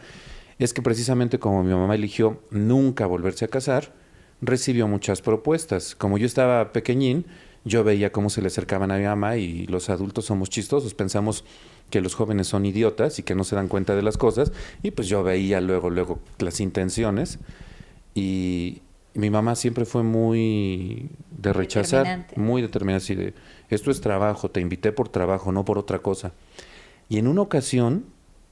es 0.58 0.72
que 0.72 0.82
precisamente 0.82 1.38
como 1.38 1.62
mi 1.62 1.74
mamá 1.74 1.94
eligió 1.94 2.42
nunca 2.50 3.06
volverse 3.06 3.44
a 3.44 3.48
casar, 3.48 3.92
recibió 4.40 4.88
muchas 4.88 5.20
propuestas. 5.20 5.94
Como 5.94 6.18
yo 6.18 6.26
estaba 6.26 6.72
pequeñín, 6.72 7.26
yo 7.64 7.82
veía 7.82 8.12
cómo 8.12 8.30
se 8.30 8.40
le 8.40 8.48
acercaban 8.48 8.90
a 8.90 8.98
mi 8.98 9.04
mamá 9.04 9.36
y 9.36 9.66
los 9.66 9.88
adultos 9.88 10.26
somos 10.26 10.50
chistosos, 10.50 10.94
pensamos 10.94 11.44
que 11.90 12.00
los 12.00 12.14
jóvenes 12.14 12.46
son 12.46 12.66
idiotas 12.66 13.18
y 13.18 13.22
que 13.22 13.34
no 13.34 13.44
se 13.44 13.56
dan 13.56 13.68
cuenta 13.68 13.94
de 13.94 14.02
las 14.02 14.16
cosas, 14.16 14.52
y 14.82 14.90
pues 14.90 15.08
yo 15.08 15.22
veía 15.22 15.60
luego, 15.60 15.90
luego 15.90 16.18
las 16.38 16.60
intenciones 16.60 17.38
y 18.14 18.82
mi 19.14 19.30
mamá 19.30 19.54
siempre 19.54 19.84
fue 19.84 20.02
muy 20.02 21.08
de 21.30 21.52
rechazar, 21.52 22.26
muy 22.36 22.62
determinada, 22.62 22.98
así 22.98 23.14
de, 23.14 23.34
esto 23.70 23.90
es 23.90 24.00
trabajo, 24.00 24.50
te 24.50 24.60
invité 24.60 24.92
por 24.92 25.08
trabajo, 25.08 25.52
no 25.52 25.64
por 25.64 25.78
otra 25.78 26.00
cosa. 26.00 26.32
Y 27.08 27.18
en 27.18 27.28
una 27.28 27.42
ocasión, 27.42 28.06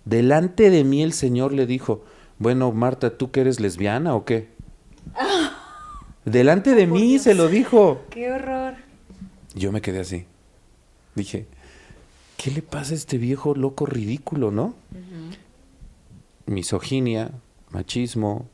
delante 0.04 0.70
de 0.70 0.84
mí 0.84 1.02
el 1.02 1.12
Señor 1.12 1.52
le 1.52 1.66
dijo, 1.66 2.04
bueno, 2.38 2.70
Marta, 2.72 3.16
¿tú 3.16 3.30
que 3.30 3.40
eres 3.40 3.60
lesbiana 3.60 4.14
o 4.14 4.24
qué? 4.24 4.48
delante 6.24 6.74
de 6.74 6.86
mí 6.86 7.18
se 7.18 7.34
lo 7.34 7.48
dijo. 7.48 8.02
¡Qué 8.10 8.30
horror! 8.30 8.74
Yo 9.54 9.72
me 9.72 9.80
quedé 9.80 10.00
así. 10.00 10.26
Dije, 11.14 11.46
¿qué 12.36 12.52
le 12.52 12.62
pasa 12.62 12.92
a 12.92 12.96
este 12.96 13.18
viejo 13.18 13.54
loco 13.54 13.84
ridículo, 13.84 14.50
no? 14.50 14.74
Uh 14.92 14.96
-huh. 14.96 15.36
Misoginia, 16.46 17.32
machismo, 17.70 18.46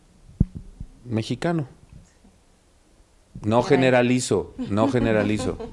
mexicano. 1.05 1.69
No 3.43 3.63
generalizo, 3.63 4.55
no 4.71 4.89
generalizo. 4.89 5.59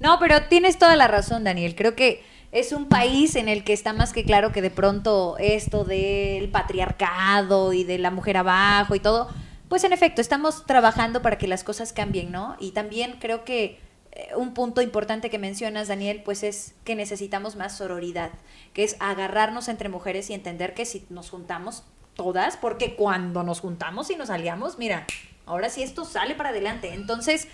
No, 0.00 0.18
pero 0.18 0.44
tienes 0.44 0.78
toda 0.78 0.96
la 0.96 1.08
razón, 1.08 1.44
Daniel. 1.44 1.74
Creo 1.76 1.94
que 1.94 2.22
es 2.52 2.72
un 2.72 2.88
país 2.88 3.36
en 3.36 3.50
el 3.50 3.64
que 3.64 3.74
está 3.74 3.92
más 3.92 4.14
que 4.14 4.24
claro 4.24 4.50
que 4.50 4.62
de 4.62 4.70
pronto 4.70 5.36
esto 5.38 5.84
del 5.84 6.48
patriarcado 6.48 7.74
y 7.74 7.84
de 7.84 7.98
la 7.98 8.10
mujer 8.10 8.38
abajo 8.38 8.94
y 8.94 9.00
todo, 9.00 9.28
pues 9.68 9.84
en 9.84 9.92
efecto, 9.92 10.20
estamos 10.20 10.66
trabajando 10.66 11.22
para 11.22 11.38
que 11.38 11.46
las 11.46 11.62
cosas 11.62 11.92
cambien, 11.92 12.32
¿no? 12.32 12.56
Y 12.58 12.72
también 12.72 13.18
creo 13.20 13.44
que 13.44 13.78
eh, 14.12 14.30
un 14.36 14.52
punto 14.52 14.82
importante 14.82 15.30
que 15.30 15.38
mencionas, 15.38 15.86
Daniel, 15.86 16.22
pues 16.24 16.42
es 16.42 16.74
que 16.82 16.96
necesitamos 16.96 17.54
más 17.54 17.76
sororidad, 17.76 18.30
que 18.72 18.82
es 18.82 18.96
agarrarnos 18.98 19.68
entre 19.68 19.88
mujeres 19.88 20.28
y 20.30 20.34
entender 20.34 20.74
que 20.74 20.86
si 20.86 21.06
nos 21.08 21.30
juntamos 21.30 21.84
todas, 22.14 22.56
porque 22.56 22.96
cuando 22.96 23.44
nos 23.44 23.60
juntamos 23.60 24.10
y 24.10 24.16
nos 24.16 24.30
aliamos, 24.30 24.76
mira, 24.78 25.06
ahora 25.46 25.70
sí 25.70 25.82
esto 25.82 26.04
sale 26.04 26.34
para 26.34 26.50
adelante. 26.50 26.94
Entonces, 26.94 27.48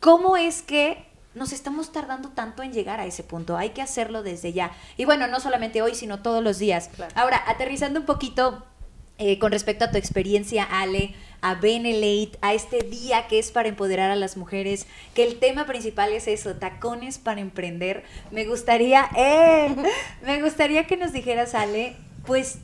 ¿cómo 0.00 0.36
es 0.36 0.62
que 0.62 1.06
nos 1.34 1.52
estamos 1.52 1.92
tardando 1.92 2.28
tanto 2.30 2.62
en 2.62 2.72
llegar 2.72 3.00
a 3.00 3.06
ese 3.06 3.22
punto? 3.22 3.56
Hay 3.56 3.70
que 3.70 3.82
hacerlo 3.82 4.22
desde 4.22 4.52
ya. 4.52 4.72
Y 4.96 5.04
bueno, 5.04 5.26
no 5.26 5.40
solamente 5.40 5.82
hoy, 5.82 5.94
sino 5.94 6.22
todos 6.22 6.42
los 6.42 6.58
días. 6.58 6.90
Claro. 6.94 7.12
Ahora, 7.16 7.42
aterrizando 7.46 8.00
un 8.00 8.06
poquito 8.06 8.64
eh, 9.18 9.38
con 9.38 9.52
respecto 9.52 9.84
a 9.84 9.90
tu 9.92 9.96
experiencia, 9.96 10.64
Ale, 10.64 11.14
a 11.40 11.54
Benelate, 11.54 12.36
a 12.40 12.52
este 12.52 12.82
día 12.82 13.28
que 13.28 13.38
es 13.38 13.52
para 13.52 13.68
empoderar 13.68 14.10
a 14.10 14.16
las 14.16 14.36
mujeres, 14.36 14.86
que 15.14 15.24
el 15.24 15.38
tema 15.38 15.66
principal 15.66 16.12
es 16.12 16.26
eso, 16.26 16.56
tacones 16.56 17.18
para 17.18 17.40
emprender. 17.40 18.02
Me 18.32 18.44
gustaría, 18.44 19.08
eh, 19.16 19.74
me 20.26 20.42
gustaría 20.42 20.86
que 20.88 20.96
nos 20.96 21.12
dijeras, 21.12 21.54
Ale, 21.54 21.94
pues 22.26 22.58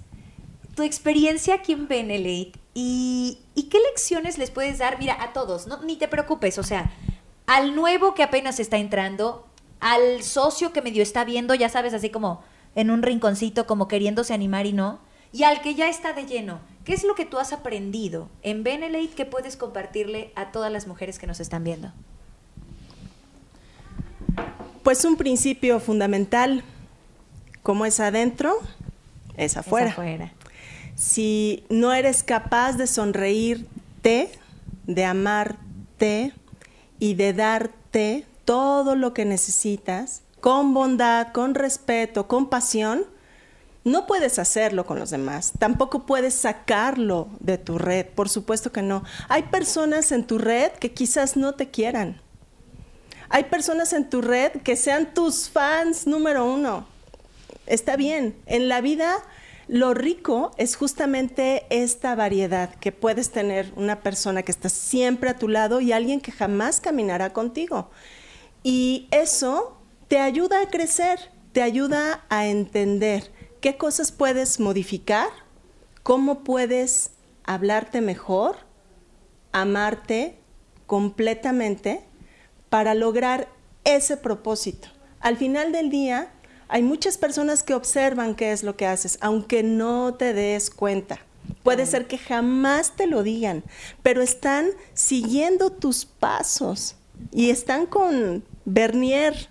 tu 0.74 0.82
experiencia 0.82 1.54
aquí 1.54 1.72
en 1.72 1.86
Benelate 1.86 2.59
y, 2.74 3.38
y, 3.54 3.64
qué 3.64 3.78
lecciones 3.90 4.38
les 4.38 4.50
puedes 4.50 4.78
dar, 4.78 4.98
mira, 4.98 5.20
a 5.20 5.32
todos, 5.32 5.66
no, 5.66 5.82
ni 5.82 5.96
te 5.96 6.06
preocupes, 6.06 6.56
o 6.58 6.62
sea, 6.62 6.92
al 7.46 7.74
nuevo 7.74 8.14
que 8.14 8.22
apenas 8.22 8.60
está 8.60 8.78
entrando, 8.78 9.44
al 9.80 10.22
socio 10.22 10.72
que 10.72 10.82
medio 10.82 11.02
está 11.02 11.24
viendo, 11.24 11.54
ya 11.54 11.68
sabes, 11.68 11.94
así 11.94 12.10
como 12.10 12.44
en 12.76 12.90
un 12.90 13.02
rinconcito, 13.02 13.66
como 13.66 13.88
queriéndose 13.88 14.34
animar 14.34 14.66
y 14.66 14.72
no, 14.72 15.00
y 15.32 15.42
al 15.42 15.60
que 15.62 15.74
ya 15.74 15.88
está 15.88 16.12
de 16.12 16.26
lleno. 16.26 16.60
¿Qué 16.84 16.94
es 16.94 17.04
lo 17.04 17.14
que 17.14 17.24
tú 17.24 17.38
has 17.38 17.52
aprendido 17.52 18.28
en 18.42 18.62
Benelate 18.62 19.10
que 19.10 19.26
puedes 19.26 19.56
compartirle 19.56 20.32
a 20.34 20.50
todas 20.52 20.72
las 20.72 20.86
mujeres 20.86 21.18
que 21.18 21.26
nos 21.26 21.40
están 21.40 21.64
viendo? 21.64 21.92
Pues 24.82 25.04
un 25.04 25.16
principio 25.16 25.78
fundamental, 25.78 26.64
como 27.62 27.84
es 27.84 28.00
adentro, 28.00 28.56
es 29.36 29.56
afuera. 29.56 29.86
Es 29.88 29.92
afuera 29.92 30.32
si 31.00 31.64
no 31.70 31.94
eres 31.94 32.22
capaz 32.22 32.74
de 32.74 32.86
sonreírte, 32.86 34.30
de 34.86 35.04
amarte 35.06 36.34
y 36.98 37.14
de 37.14 37.32
darte 37.32 38.26
todo 38.44 38.94
lo 38.96 39.14
que 39.14 39.24
necesitas, 39.24 40.20
con 40.40 40.74
bondad, 40.74 41.28
con 41.32 41.54
respeto, 41.54 42.28
con 42.28 42.50
pasión, 42.50 43.06
no 43.82 44.06
puedes 44.06 44.38
hacerlo 44.38 44.84
con 44.84 44.98
los 44.98 45.08
demás, 45.08 45.52
tampoco 45.58 46.04
puedes 46.04 46.34
sacarlo 46.34 47.28
de 47.40 47.56
tu 47.56 47.78
red, 47.78 48.04
por 48.04 48.28
supuesto 48.28 48.70
que 48.70 48.82
no. 48.82 49.02
Hay 49.30 49.44
personas 49.44 50.12
en 50.12 50.26
tu 50.26 50.36
red 50.36 50.70
que 50.72 50.92
quizás 50.92 51.34
no 51.34 51.54
te 51.54 51.70
quieran. 51.70 52.20
Hay 53.30 53.44
personas 53.44 53.94
en 53.94 54.10
tu 54.10 54.20
red 54.20 54.52
que 54.62 54.76
sean 54.76 55.14
tus 55.14 55.48
fans 55.48 56.06
número 56.06 56.44
uno. 56.44 56.86
Está 57.66 57.96
bien, 57.96 58.36
en 58.44 58.68
la 58.68 58.82
vida 58.82 59.16
lo 59.70 59.94
rico 59.94 60.50
es 60.56 60.74
justamente 60.74 61.64
esta 61.70 62.16
variedad 62.16 62.74
que 62.74 62.90
puedes 62.90 63.30
tener 63.30 63.72
una 63.76 64.00
persona 64.00 64.42
que 64.42 64.50
está 64.50 64.68
siempre 64.68 65.30
a 65.30 65.38
tu 65.38 65.46
lado 65.46 65.80
y 65.80 65.92
alguien 65.92 66.20
que 66.20 66.32
jamás 66.32 66.80
caminará 66.80 67.32
contigo. 67.32 67.88
Y 68.64 69.06
eso 69.12 69.78
te 70.08 70.18
ayuda 70.18 70.60
a 70.60 70.70
crecer, 70.70 71.20
te 71.52 71.62
ayuda 71.62 72.24
a 72.30 72.48
entender 72.48 73.30
qué 73.60 73.76
cosas 73.76 74.10
puedes 74.10 74.58
modificar, 74.58 75.28
cómo 76.02 76.42
puedes 76.42 77.12
hablarte 77.44 78.00
mejor, 78.00 78.56
amarte 79.52 80.36
completamente 80.88 82.02
para 82.70 82.94
lograr 82.94 83.46
ese 83.84 84.16
propósito. 84.16 84.88
Al 85.20 85.36
final 85.36 85.70
del 85.70 85.90
día, 85.90 86.32
hay 86.70 86.82
muchas 86.82 87.18
personas 87.18 87.62
que 87.62 87.74
observan 87.74 88.34
qué 88.34 88.52
es 88.52 88.62
lo 88.62 88.76
que 88.76 88.86
haces, 88.86 89.18
aunque 89.20 89.62
no 89.62 90.14
te 90.14 90.32
des 90.32 90.70
cuenta. 90.70 91.18
Puede 91.62 91.84
ser 91.84 92.06
que 92.06 92.16
jamás 92.16 92.96
te 92.96 93.06
lo 93.06 93.22
digan, 93.22 93.64
pero 94.02 94.22
están 94.22 94.70
siguiendo 94.94 95.70
tus 95.70 96.04
pasos 96.04 96.94
y 97.32 97.50
están 97.50 97.86
con 97.86 98.44
Bernier 98.64 99.48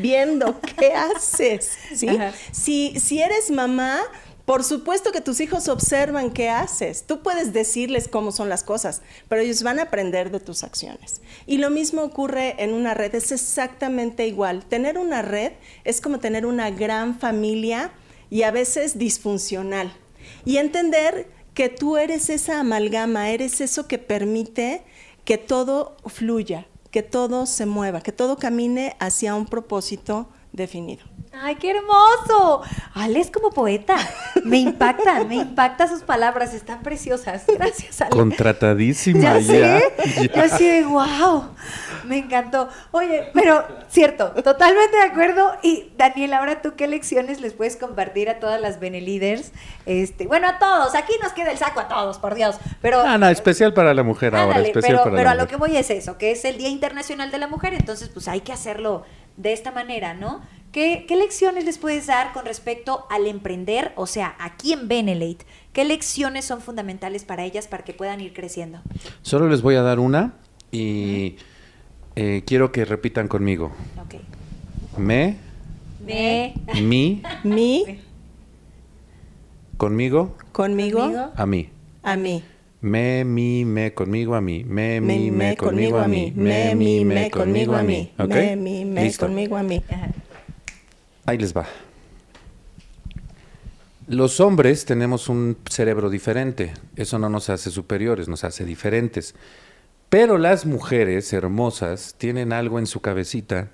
viendo 0.00 0.60
qué 0.78 0.92
haces. 0.92 1.70
¿sí? 1.94 2.08
Si, 2.50 2.98
si 2.98 3.20
eres 3.20 3.50
mamá, 3.50 4.00
por 4.46 4.62
supuesto 4.62 5.10
que 5.10 5.20
tus 5.20 5.40
hijos 5.40 5.66
observan 5.66 6.30
qué 6.30 6.48
haces. 6.48 7.04
Tú 7.04 7.20
puedes 7.20 7.52
decirles 7.52 8.06
cómo 8.06 8.30
son 8.30 8.48
las 8.48 8.62
cosas, 8.62 9.02
pero 9.28 9.42
ellos 9.42 9.64
van 9.64 9.80
a 9.80 9.82
aprender 9.82 10.30
de 10.30 10.38
tus 10.38 10.62
acciones. 10.62 11.20
Y 11.48 11.58
lo 11.58 11.68
mismo 11.68 12.02
ocurre 12.02 12.54
en 12.62 12.72
una 12.72 12.94
red, 12.94 13.12
es 13.16 13.32
exactamente 13.32 14.24
igual. 14.28 14.64
Tener 14.64 14.98
una 14.98 15.20
red 15.20 15.52
es 15.82 16.00
como 16.00 16.20
tener 16.20 16.46
una 16.46 16.70
gran 16.70 17.18
familia 17.18 17.90
y 18.30 18.42
a 18.42 18.52
veces 18.52 18.98
disfuncional. 18.98 19.92
Y 20.44 20.58
entender 20.58 21.26
que 21.52 21.68
tú 21.68 21.96
eres 21.96 22.30
esa 22.30 22.60
amalgama, 22.60 23.30
eres 23.30 23.60
eso 23.60 23.88
que 23.88 23.98
permite 23.98 24.84
que 25.24 25.38
todo 25.38 25.96
fluya, 26.06 26.68
que 26.92 27.02
todo 27.02 27.46
se 27.46 27.66
mueva, 27.66 28.00
que 28.00 28.12
todo 28.12 28.36
camine 28.36 28.94
hacia 29.00 29.34
un 29.34 29.46
propósito 29.46 30.28
definido. 30.52 31.15
¡Ay, 31.42 31.56
qué 31.56 31.70
hermoso! 31.70 32.62
Ale 32.94 33.20
es 33.20 33.30
como 33.30 33.50
poeta. 33.50 33.96
Me 34.44 34.58
impacta, 34.58 35.24
me 35.24 35.36
impacta 35.36 35.88
sus 35.88 36.02
palabras, 36.02 36.54
están 36.54 36.82
preciosas. 36.82 37.44
Gracias, 37.46 38.00
Ale. 38.00 38.10
Contratadísima 38.10 39.38
Ya. 39.40 39.80
Yo 40.34 40.42
así 40.42 40.66
de 40.66 40.84
wow. 40.84 41.50
Me 42.04 42.18
encantó. 42.18 42.68
Oye, 42.92 43.30
pero 43.34 43.64
cierto, 43.88 44.30
totalmente 44.42 44.96
de 44.96 45.02
acuerdo. 45.02 45.52
Y 45.62 45.92
Daniel, 45.98 46.34
ahora 46.34 46.62
tú 46.62 46.74
qué 46.76 46.86
lecciones 46.86 47.40
les 47.40 47.52
puedes 47.52 47.76
compartir 47.76 48.30
a 48.30 48.38
todas 48.38 48.60
las 48.60 48.78
Benelíderes? 48.78 49.52
Este, 49.84 50.26
bueno, 50.26 50.48
a 50.48 50.58
todos. 50.58 50.94
Aquí 50.94 51.12
nos 51.22 51.32
queda 51.32 51.50
el 51.50 51.58
saco 51.58 51.80
a 51.80 51.88
todos, 51.88 52.18
por 52.18 52.34
Dios. 52.34 52.56
Pero 52.80 53.00
Ah, 53.00 53.18
no, 53.18 53.28
especial 53.28 53.74
para 53.74 53.92
la 53.94 54.02
mujer 54.02 54.36
ahora, 54.36 54.60
especial 54.60 54.82
pero, 54.82 54.98
para 55.04 55.16
pero 55.16 55.24
la 55.24 55.30
a 55.32 55.34
lo 55.34 55.48
que 55.48 55.56
voy 55.56 55.76
es 55.76 55.90
eso, 55.90 56.18
que 56.18 56.30
es 56.30 56.44
el 56.44 56.58
Día 56.58 56.68
Internacional 56.68 57.30
de 57.30 57.38
la 57.38 57.48
Mujer, 57.48 57.74
entonces 57.74 58.08
pues 58.08 58.28
hay 58.28 58.40
que 58.40 58.52
hacerlo 58.52 59.04
de 59.36 59.52
esta 59.52 59.70
manera, 59.70 60.14
¿no? 60.14 60.42
¿Qué, 60.76 61.06
qué 61.08 61.16
lecciones 61.16 61.64
les 61.64 61.78
puedes 61.78 62.06
dar 62.06 62.34
con 62.34 62.44
respecto 62.44 63.06
al 63.08 63.26
emprender? 63.26 63.92
O 63.96 64.06
sea, 64.06 64.36
aquí 64.38 64.74
en 64.74 64.88
Benelate, 64.88 65.46
¿qué 65.72 65.86
lecciones 65.86 66.44
son 66.44 66.60
fundamentales 66.60 67.24
para 67.24 67.44
ellas 67.44 67.66
para 67.66 67.82
que 67.82 67.94
puedan 67.94 68.20
ir 68.20 68.34
creciendo? 68.34 68.82
Solo 69.22 69.48
les 69.48 69.62
voy 69.62 69.76
a 69.76 69.80
dar 69.80 69.98
una 69.98 70.34
y 70.70 71.36
eh, 72.14 72.42
quiero 72.44 72.72
que 72.72 72.84
repitan 72.84 73.26
conmigo. 73.26 73.72
Ok. 73.98 74.16
Me, 74.98 75.38
Me, 76.04 76.52
mi, 76.82 77.22
Mi, 77.42 78.00
conmigo, 79.78 80.36
conmigo, 80.52 80.98
Conmigo. 81.00 81.30
a 81.36 81.46
mí. 81.46 81.70
a 82.02 82.16
mí. 82.16 82.44
Me, 82.82 83.24
mi, 83.24 83.64
me, 83.64 83.94
conmigo, 83.94 84.34
a 84.34 84.42
mí. 84.42 84.62
Me, 84.64 85.00
Me, 85.00 85.20
mi, 85.20 85.30
me, 85.30 85.56
conmigo, 85.56 85.96
a 85.98 86.06
mí. 86.06 86.34
Me, 86.36 86.74
mi, 86.74 87.02
me, 87.06 87.30
conmigo, 87.30 87.74
a 87.74 87.82
mí. 87.82 88.12
Me, 88.18 88.56
mi, 88.56 88.84
me, 88.84 89.04
Listo. 89.04 89.24
conmigo, 89.24 89.56
a 89.56 89.62
mí. 89.62 89.82
Ahí 91.26 91.38
les 91.38 91.56
va. 91.56 91.66
Los 94.06 94.38
hombres 94.38 94.84
tenemos 94.84 95.28
un 95.28 95.56
cerebro 95.68 96.08
diferente. 96.08 96.72
Eso 96.94 97.18
no 97.18 97.28
nos 97.28 97.50
hace 97.50 97.72
superiores, 97.72 98.28
nos 98.28 98.44
hace 98.44 98.64
diferentes. 98.64 99.34
Pero 100.08 100.38
las 100.38 100.64
mujeres 100.64 101.32
hermosas 101.32 102.14
tienen 102.16 102.52
algo 102.52 102.78
en 102.78 102.86
su 102.86 103.00
cabecita 103.00 103.72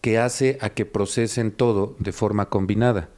que 0.00 0.18
hace 0.18 0.56
a 0.60 0.70
que 0.70 0.86
procesen 0.86 1.50
todo 1.50 1.96
de 1.98 2.12
forma 2.12 2.48
combinada. 2.48 3.08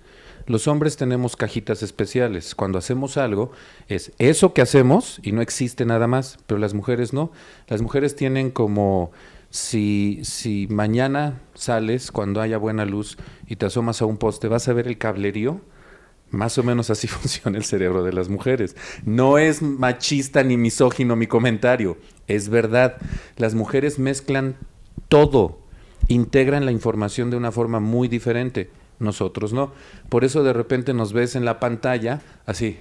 Los 0.47 0.67
hombres 0.67 0.97
tenemos 0.97 1.37
cajitas 1.37 1.83
especiales. 1.83 2.55
Cuando 2.55 2.79
hacemos 2.79 3.19
algo, 3.19 3.53
es 3.89 4.13
eso 4.19 4.55
que 4.55 4.63
hacemos 4.63 5.21
y 5.23 5.33
no 5.33 5.43
existe 5.43 5.85
nada 5.85 6.07
más, 6.07 6.39
pero 6.47 6.59
las 6.59 6.73
mujeres 6.73 7.13
no. 7.13 7.31
Las 7.67 7.83
mujeres 7.83 8.17
tienen 8.17 8.51
como 8.51 9.13
si, 9.51 10.21
si 10.25 10.67
mañana 10.69 11.41
sales 11.55 12.13
cuando 12.13 12.41
haya 12.41 12.59
buena 12.59 12.85
luz 12.85 13.17
y 13.47 13.57
te 13.57 13.67
asomas 13.67 14.03
a 14.03 14.07
un 14.07 14.19
poste, 14.19 14.49
vas 14.49 14.69
a 14.69 14.73
ver 14.73 14.87
el 14.87 14.99
cablerío. 14.99 15.61
Más 16.31 16.59
o 16.59 16.63
menos 16.63 16.91
así 16.91 17.07
funciona 17.09 17.57
el 17.57 17.65
cerebro 17.65 18.03
de 18.03 18.13
las 18.13 18.29
mujeres. 18.29 18.77
No 19.05 19.39
es 19.39 19.63
machista 19.63 20.43
ni 20.43 20.57
misógino 20.57 21.17
mi 21.17 21.27
comentario, 21.27 21.97
es 22.27 22.49
verdad. 22.49 22.97
Las 23.37 23.55
mujeres 23.55 23.99
mezclan 23.99 24.57
todo, 25.09 25.61
integran 26.09 26.67
la 26.67 26.73
información 26.73 27.31
de 27.31 27.39
una 27.39 27.53
forma 27.53 27.81
muy 27.81 28.09
diferente. 28.09 28.71
Nosotros 28.99 29.53
no. 29.53 29.73
Por 30.09 30.25
eso 30.25 30.43
de 30.43 30.53
repente 30.53 30.93
nos 30.93 31.13
ves 31.13 31.37
en 31.37 31.45
la 31.45 31.61
pantalla 31.61 32.21
así. 32.47 32.79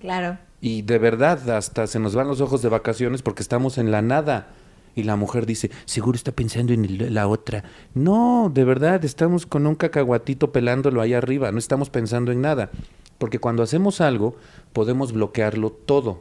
Claro. 0.00 0.38
Y 0.60 0.82
de 0.82 0.98
verdad, 0.98 1.48
hasta 1.50 1.86
se 1.86 1.98
nos 2.00 2.14
van 2.14 2.28
los 2.28 2.40
ojos 2.40 2.62
de 2.62 2.68
vacaciones 2.68 3.22
porque 3.22 3.42
estamos 3.42 3.78
en 3.78 3.90
la 3.90 4.02
nada. 4.02 4.48
Y 4.94 5.04
la 5.04 5.16
mujer 5.16 5.46
dice, 5.46 5.70
seguro 5.86 6.16
está 6.16 6.32
pensando 6.32 6.72
en 6.72 6.84
el- 6.84 7.14
la 7.14 7.26
otra. 7.28 7.64
No, 7.94 8.50
de 8.52 8.64
verdad, 8.64 9.04
estamos 9.04 9.46
con 9.46 9.66
un 9.66 9.74
cacahuatito 9.74 10.52
pelándolo 10.52 11.00
ahí 11.00 11.14
arriba, 11.14 11.50
no 11.50 11.58
estamos 11.58 11.88
pensando 11.90 12.30
en 12.32 12.40
nada. 12.42 12.70
Porque 13.18 13.38
cuando 13.38 13.62
hacemos 13.62 14.00
algo, 14.00 14.36
podemos 14.72 15.12
bloquearlo 15.12 15.70
todo. 15.70 16.20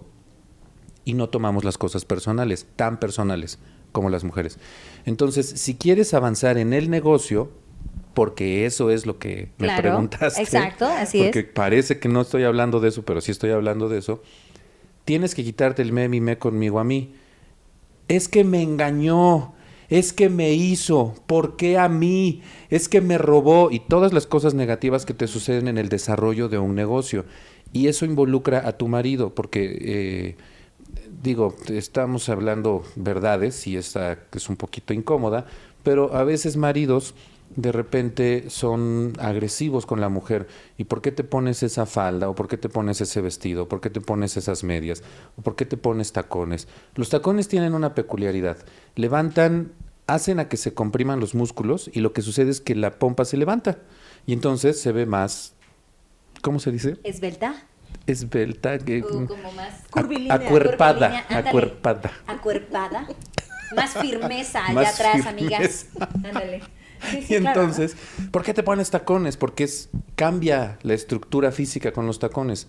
Y 1.04 1.14
no 1.16 1.30
tomamos 1.30 1.64
las 1.64 1.78
cosas 1.78 2.06
personales, 2.06 2.68
tan 2.76 3.00
personales 3.00 3.58
como 3.92 4.10
las 4.10 4.24
mujeres. 4.24 4.58
Entonces, 5.06 5.48
si 5.48 5.76
quieres 5.76 6.14
avanzar 6.14 6.58
en 6.58 6.74
el 6.74 6.90
negocio, 6.90 7.50
porque 8.14 8.66
eso 8.66 8.90
es 8.92 9.06
lo 9.06 9.18
que 9.18 9.50
me 9.58 9.68
Claro, 9.68 9.82
preguntaste. 9.82 10.42
exacto, 10.42 10.86
así 10.86 11.18
porque 11.18 11.40
es. 11.40 11.46
parece 11.46 12.00
que 12.00 12.08
no 12.08 12.22
estoy 12.22 12.44
hablando 12.44 12.80
de 12.80 12.90
eso, 12.90 13.04
pero 13.04 13.20
sí 13.20 13.32
estoy 13.32 13.50
hablando 13.52 13.90
de 13.90 13.98
eso. 13.98 14.22
Tienes 15.06 15.34
que 15.34 15.44
quitarte 15.44 15.82
el 15.82 15.92
me, 15.92 16.08
mi, 16.08 16.22
me 16.22 16.38
conmigo 16.38 16.80
a 16.80 16.84
mí. 16.84 17.16
Es 18.12 18.28
que 18.28 18.44
me 18.44 18.62
engañó, 18.62 19.54
es 19.88 20.12
que 20.12 20.28
me 20.28 20.52
hizo, 20.52 21.16
¿por 21.28 21.56
qué 21.56 21.78
a 21.78 21.88
mí? 21.88 22.42
Es 22.70 22.90
que 22.90 23.00
me 23.00 23.18
robó 23.18 23.72
y 23.72 23.80
todas 23.80 24.12
las 24.12 24.28
cosas 24.28 24.54
negativas 24.54 25.06
que 25.06 25.14
te 25.14 25.28
suceden 25.28 25.70
en 25.70 25.78
el 25.78 25.88
desarrollo 25.88 26.50
de 26.50 26.58
un 26.58 26.76
negocio. 26.76 27.24
Y 27.72 27.88
eso 27.88 28.04
involucra 28.04 28.68
a 28.68 28.74
tu 28.74 28.90
marido, 28.90 29.34
porque, 29.34 29.78
eh, 29.80 30.36
digo, 31.24 31.56
estamos 31.70 32.28
hablando 32.28 32.84
verdades 32.98 33.66
y 33.66 33.78
esta 33.78 34.20
es 34.36 34.50
un 34.50 34.58
poquito 34.58 34.94
incómoda, 34.94 35.46
pero 35.82 36.14
a 36.14 36.26
veces 36.26 36.58
maridos 36.58 37.16
de 37.56 37.72
repente 37.72 38.50
son 38.50 39.14
agresivos 39.20 39.86
con 39.86 40.00
la 40.02 40.10
mujer. 40.10 40.48
¿Y 40.78 40.86
por 40.86 41.02
qué 41.02 41.12
te 41.12 41.24
pones 41.24 41.64
esa 41.64 41.86
falda? 41.86 42.30
¿O 42.30 42.36
por 42.36 42.48
qué 42.48 42.58
te 42.58 42.70
pones 42.70 43.02
ese 43.02 43.22
vestido? 43.22 43.68
¿Por 43.68 43.82
qué 43.82 43.90
te 43.90 44.02
pones 44.02 44.38
esas 44.38 44.64
medias? 44.64 45.04
¿O 45.38 45.42
por 45.42 45.56
qué 45.56 45.66
te 45.66 45.78
pones 45.78 46.12
tacones? 46.14 46.68
Los 46.96 47.10
tacones 47.10 47.48
tienen 47.48 47.74
una 47.74 47.94
peculiaridad. 47.96 48.58
Levantan, 48.96 49.72
hacen 50.08 50.40
a 50.40 50.48
que 50.50 50.58
se 50.58 50.74
compriman 50.74 51.20
los 51.20 51.36
músculos 51.36 51.90
y 51.94 52.00
lo 52.02 52.14
que 52.14 52.22
sucede 52.22 52.52
es 52.52 52.62
que 52.62 52.76
la 52.76 53.00
pompa 53.00 53.26
se 53.26 53.38
levanta. 53.38 53.80
Y 54.26 54.34
entonces 54.34 54.80
se 54.80 54.92
ve 54.92 55.06
más, 55.06 55.54
¿cómo 56.42 56.60
se 56.60 56.72
dice? 56.72 56.98
¿Esbelta? 57.04 57.56
Esbelta, 58.08 58.78
que, 58.80 59.04
O 59.04 59.28
como 59.28 59.52
más... 59.54 59.84
Curvilínea. 59.90 60.34
acuerpada, 60.36 60.94
Curvilínea, 61.10 61.26
ándale. 61.30 61.50
acuerpada. 61.50 62.12
Acuerpada. 62.28 63.08
Más 63.76 63.92
firmeza 63.94 64.66
allá 64.66 64.74
Más 64.74 64.94
atrás, 65.00 65.14
firmeza. 65.24 65.30
amigas. 65.30 65.86
Ándale. 66.26 66.62
Sí, 67.10 67.22
sí, 67.28 67.36
y 67.36 67.40
claro, 67.40 67.62
¿no? 67.62 67.68
entonces, 67.68 67.98
¿por 68.32 68.44
qué 68.44 68.54
te 68.54 68.64
pones 68.64 68.90
tacones? 68.90 69.38
Porque 69.38 69.64
es, 69.64 69.90
cambia 70.16 70.78
la 70.84 70.94
estructura 70.94 71.52
física 71.52 71.92
con 71.92 72.06
los 72.08 72.20
tacones. 72.20 72.68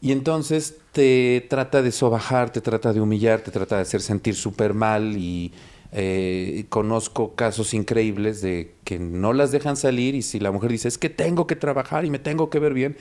Y 0.00 0.12
entonces 0.12 0.76
te 0.92 1.46
trata 1.48 1.80
de 1.80 1.90
sobajar, 1.90 2.50
te 2.50 2.60
trata 2.60 2.92
de 2.92 3.00
humillar, 3.00 3.40
te 3.40 3.50
trata 3.50 3.76
de 3.76 3.82
hacer 3.82 4.02
sentir 4.02 4.34
súper 4.34 4.74
mal 4.74 5.16
y 5.16 5.50
eh, 5.92 6.66
conozco 6.68 7.34
casos 7.34 7.72
increíbles 7.72 8.42
de 8.42 8.74
que 8.84 8.98
no 8.98 9.32
las 9.32 9.50
dejan 9.50 9.76
salir 9.78 10.14
y 10.14 10.20
si 10.20 10.40
la 10.40 10.50
mujer 10.50 10.72
dice, 10.72 10.88
es 10.88 10.98
que 10.98 11.08
tengo 11.08 11.46
que 11.46 11.56
trabajar 11.56 12.04
y 12.04 12.10
me 12.10 12.18
tengo 12.18 12.50
que 12.50 12.58
ver 12.58 12.74
bien, 12.74 12.98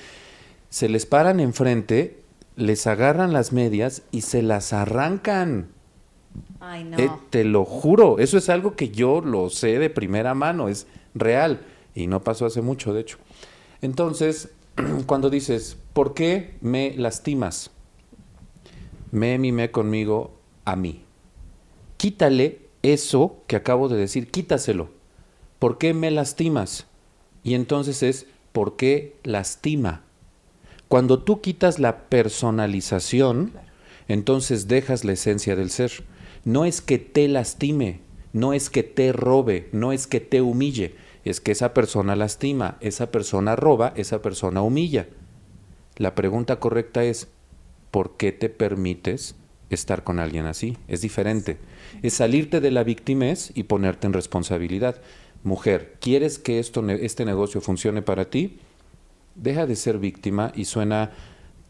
se 0.69 0.87
les 0.87 1.05
paran 1.05 1.41
enfrente, 1.41 2.21
les 2.55 2.87
agarran 2.87 3.33
las 3.33 3.51
medias 3.51 4.03
y 4.11 4.21
se 4.21 4.41
las 4.41 4.71
arrancan. 4.71 5.72
Ay, 6.59 6.83
no. 6.83 6.97
Eh, 6.97 7.11
te 7.29 7.43
lo 7.43 7.65
juro, 7.65 8.19
eso 8.19 8.37
es 8.37 8.49
algo 8.49 8.75
que 8.75 8.89
yo 8.89 9.21
lo 9.21 9.49
sé 9.49 9.79
de 9.79 9.89
primera 9.89 10.33
mano, 10.33 10.69
es 10.69 10.87
real 11.13 11.61
y 11.93 12.07
no 12.07 12.23
pasó 12.23 12.45
hace 12.45 12.61
mucho, 12.61 12.93
de 12.93 13.01
hecho. 13.01 13.17
Entonces, 13.81 14.49
cuando 15.05 15.29
dices, 15.29 15.77
¿por 15.93 16.13
qué 16.13 16.55
me 16.61 16.95
lastimas? 16.95 17.71
Me 19.11 19.37
mimé 19.37 19.71
conmigo 19.71 20.33
a 20.65 20.75
mí. 20.75 21.03
Quítale 21.97 22.61
eso 22.81 23.37
que 23.47 23.55
acabo 23.55 23.89
de 23.89 23.97
decir, 23.97 24.29
quítaselo. 24.29 24.89
¿Por 25.59 25.77
qué 25.77 25.93
me 25.93 26.11
lastimas? 26.11 26.87
Y 27.43 27.53
entonces 27.53 28.03
es, 28.03 28.25
¿por 28.51 28.75
qué 28.75 29.15
lastima? 29.23 30.01
Cuando 30.87 31.23
tú 31.23 31.41
quitas 31.41 31.79
la 31.79 32.09
personalización, 32.09 33.53
entonces 34.07 34.67
dejas 34.67 35.05
la 35.05 35.13
esencia 35.13 35.55
del 35.55 35.69
ser. 35.69 35.91
No 36.45 36.65
es 36.65 36.81
que 36.81 36.97
te 36.99 37.27
lastime, 37.27 37.99
no 38.33 38.53
es 38.53 38.69
que 38.69 38.83
te 38.83 39.13
robe, 39.13 39.69
no 39.71 39.93
es 39.93 40.07
que 40.07 40.19
te 40.19 40.41
humille, 40.41 40.95
es 41.23 41.39
que 41.39 41.51
esa 41.51 41.73
persona 41.73 42.15
lastima, 42.15 42.77
esa 42.81 43.11
persona 43.11 43.55
roba, 43.55 43.93
esa 43.95 44.21
persona 44.21 44.61
humilla. 44.61 45.07
La 45.97 46.15
pregunta 46.15 46.59
correcta 46.59 47.03
es, 47.03 47.27
¿por 47.91 48.17
qué 48.17 48.31
te 48.31 48.49
permites 48.49 49.35
estar 49.69 50.03
con 50.03 50.19
alguien 50.19 50.45
así? 50.45 50.77
Es 50.87 51.01
diferente. 51.01 51.57
Es 52.01 52.15
salirte 52.15 52.59
de 52.59 52.71
la 52.71 52.83
victimez 52.83 53.51
y 53.55 53.63
ponerte 53.63 54.07
en 54.07 54.13
responsabilidad. 54.13 55.01
Mujer, 55.43 55.95
¿quieres 56.01 56.39
que 56.39 56.59
esto, 56.59 56.87
este 56.89 57.25
negocio 57.25 57.61
funcione 57.61 58.01
para 58.01 58.29
ti? 58.29 58.59
Deja 59.35 59.65
de 59.65 59.75
ser 59.75 59.97
víctima 59.97 60.51
y 60.55 60.65
suena 60.65 61.11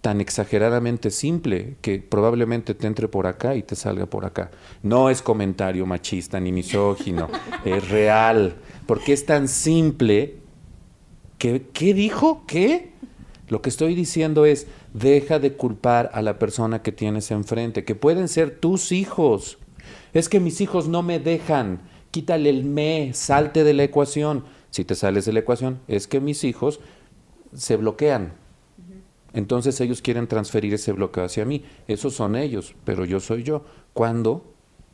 tan 0.03 0.19
exageradamente 0.19 1.11
simple 1.11 1.77
que 1.79 1.99
probablemente 1.99 2.73
te 2.73 2.87
entre 2.87 3.07
por 3.07 3.25
acá 3.25 3.55
y 3.55 3.63
te 3.63 3.77
salga 3.77 4.05
por 4.05 4.25
acá. 4.25 4.51
No 4.81 5.09
es 5.09 5.21
comentario 5.21 5.85
machista 5.85 6.41
ni 6.41 6.51
misógino, 6.51 7.29
es 7.65 7.89
real, 7.89 8.57
porque 8.85 9.13
es 9.13 9.25
tan 9.25 9.47
simple 9.47 10.43
¿Qué, 11.37 11.67
¿Qué 11.71 11.93
dijo? 11.93 12.43
¿Qué? 12.47 12.91
Lo 13.47 13.61
que 13.61 13.69
estoy 13.69 13.95
diciendo 13.95 14.45
es, 14.45 14.67
deja 14.93 15.39
de 15.39 15.53
culpar 15.53 16.09
a 16.13 16.21
la 16.21 16.37
persona 16.37 16.81
que 16.81 16.91
tienes 16.91 17.31
enfrente, 17.31 17.85
que 17.85 17.95
pueden 17.95 18.27
ser 18.27 18.59
tus 18.59 18.91
hijos. 18.91 19.57
Es 20.13 20.27
que 20.27 20.41
mis 20.41 20.59
hijos 20.59 20.89
no 20.89 21.01
me 21.01 21.19
dejan. 21.19 21.79
Quítale 22.11 22.49
el 22.49 22.65
me, 22.65 23.13
salte 23.13 23.63
de 23.63 23.73
la 23.73 23.83
ecuación. 23.83 24.43
Si 24.69 24.83
te 24.83 24.95
sales 24.95 25.23
de 25.23 25.31
la 25.31 25.39
ecuación, 25.39 25.79
es 25.87 26.07
que 26.07 26.19
mis 26.19 26.43
hijos 26.43 26.81
se 27.53 27.77
bloquean. 27.77 28.42
Entonces 29.33 29.81
ellos 29.81 30.01
quieren 30.01 30.27
transferir 30.27 30.73
ese 30.73 30.93
bloqueo 30.93 31.25
hacia 31.25 31.45
mí. 31.45 31.65
Esos 31.87 32.13
son 32.13 32.35
ellos, 32.35 32.75
pero 32.85 33.03
yo 33.03 33.19
soy 33.19 33.43
yo. 33.43 33.65
Cuando, 33.93 34.45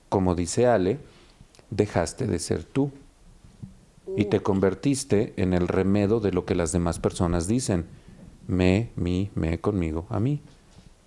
como 0.08 0.34
dice 0.34 0.66
Ale, 0.66 1.00
dejaste 1.70 2.26
de 2.26 2.40
ser 2.40 2.64
tú 2.64 2.92
y 4.18 4.26
te 4.26 4.40
convertiste 4.40 5.34
en 5.38 5.54
el 5.54 5.68
remedo 5.68 6.20
de 6.20 6.32
lo 6.32 6.46
que 6.46 6.56
las 6.56 6.72
demás 6.72 7.00
personas 7.00 7.48
dicen. 7.48 7.86
Me, 8.48 8.90
mi, 8.96 9.30
me, 9.36 9.60
conmigo, 9.60 10.08
a 10.10 10.20
mí. 10.20 10.42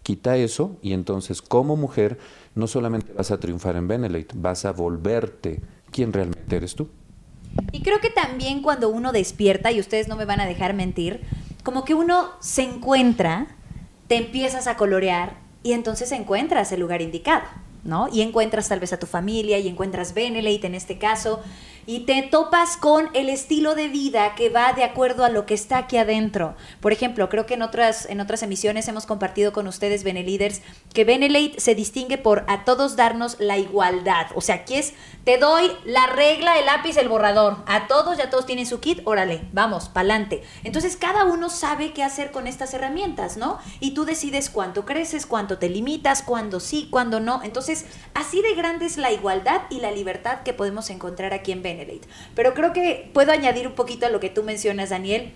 Quita 0.03 0.37
eso 0.37 0.77
y 0.83 0.93
entonces 0.93 1.43
como 1.43 1.77
mujer 1.77 2.19
no 2.55 2.67
solamente 2.67 3.13
vas 3.13 3.31
a 3.31 3.41
triunfar 3.41 3.77
en 3.77 3.89
Benelete, 3.89 4.35
vas 4.37 4.65
a 4.65 4.73
volverte 4.73 5.61
quien 5.91 6.13
realmente 6.13 6.57
eres 6.57 6.75
tú. 6.75 6.89
Y 7.71 7.83
creo 7.83 8.01
que 8.01 8.11
también 8.11 8.63
cuando 8.63 8.89
uno 8.89 9.13
despierta, 9.13 9.73
y 9.73 9.81
ustedes 9.81 10.09
no 10.09 10.17
me 10.17 10.25
van 10.25 10.41
a 10.41 10.47
dejar 10.47 10.75
mentir, 10.75 11.21
como 11.63 11.85
que 11.85 11.95
uno 11.95 12.31
se 12.41 12.63
encuentra, 12.63 13.47
te 14.09 14.17
empiezas 14.17 14.67
a 14.67 14.77
colorear 14.77 15.37
y 15.63 15.73
entonces 15.73 16.13
encuentras 16.13 16.73
el 16.73 16.81
lugar 16.81 17.03
indicado, 17.03 17.45
¿no? 17.85 18.09
Y 18.13 18.23
encuentras 18.23 18.69
tal 18.69 18.81
vez 18.81 18.93
a 18.93 18.99
tu 18.99 19.07
familia 19.07 19.59
y 19.59 19.69
encuentras 19.69 20.15
Benelete 20.15 20.67
en 20.67 20.75
este 20.75 20.99
caso 20.99 21.41
y 21.87 22.01
te 22.01 22.23
topas 22.23 22.77
con 22.77 23.09
el 23.13 23.29
estilo 23.29 23.75
de 23.75 23.89
vida 23.89 24.35
que 24.35 24.51
va 24.51 24.73
de 24.73 24.85
acuerdo 24.85 25.25
a 25.25 25.29
lo 25.29 25.47
que 25.47 25.55
está 25.55 25.79
aquí 25.79 25.97
adentro. 25.97 26.55
Por 26.81 26.93
ejemplo, 26.93 27.29
creo 27.29 27.47
que 27.47 27.55
en 27.55 27.63
otras, 27.63 28.07
en 28.07 28.21
otras 28.21 28.43
emisiones 28.43 28.87
hemos 28.89 29.07
compartido 29.07 29.53
con 29.53 29.67
ustedes, 29.67 30.05
Beneliders, 30.05 30.63
que 30.95 31.05
Benelate 31.05 31.59
se 31.59 31.75
distingue 31.75 32.19
por 32.19 32.45
a 32.47 32.65
todos 32.65 32.97
darnos 32.97 33.37
la 33.41 33.59
igualdad. 33.59 34.27
O 34.35 34.41
sea, 34.41 34.57
aquí 34.57 34.75
es, 34.75 34.95
te 35.25 35.39
doy 35.39 35.71
la 35.85 36.07
regla, 36.07 36.59
el 36.59 36.67
lápiz, 36.67 36.97
el 36.97 37.09
borrador. 37.09 37.59
A 37.67 37.87
todos, 37.87 38.19
ya 38.19 38.31
todos 38.31 38.47
tienen 38.47 38.67
su 38.67 38.81
kit, 38.81 39.01
órale, 39.05 39.43
vamos, 39.53 39.89
pa'lante. 39.89 40.43
Entonces, 40.65 40.97
cada 40.97 41.25
uno 41.25 41.49
sabe 41.49 41.93
qué 41.93 42.03
hacer 42.03 42.33
con 42.33 42.47
estas 42.47 42.75
herramientas, 42.75 43.37
¿no? 43.37 43.59
Y 43.79 43.95
tú 43.95 44.05
decides 44.05 44.51
cuánto 44.51 44.85
creces, 44.85 45.27
cuánto 45.27 45.59
te 45.59 45.69
limitas, 45.69 46.23
cuándo 46.23 46.59
sí, 46.59 46.89
cuándo 46.91 47.21
no. 47.21 47.41
Entonces, 47.45 47.87
así 48.15 48.43
de 48.43 48.55
grande 48.55 48.87
es 48.87 48.97
la 48.97 49.13
igualdad 49.13 49.63
y 49.71 49.81
la 49.81 49.93
libertad 49.93 50.43
que 50.43 50.55
podemos 50.55 50.91
encontrar 50.91 51.33
aquí 51.33 51.53
en 51.53 51.63
Benelate. 51.63 52.09
Pero 52.35 52.55
creo 52.55 52.73
que 52.73 53.11
puedo 53.15 53.33
añadir 53.33 53.69
un 53.69 53.75
poquito 53.75 54.07
a 54.07 54.11
lo 54.11 54.21
que 54.21 54.31
tú 54.31 54.43
mencionas, 54.43 54.91
Daniel 54.91 55.33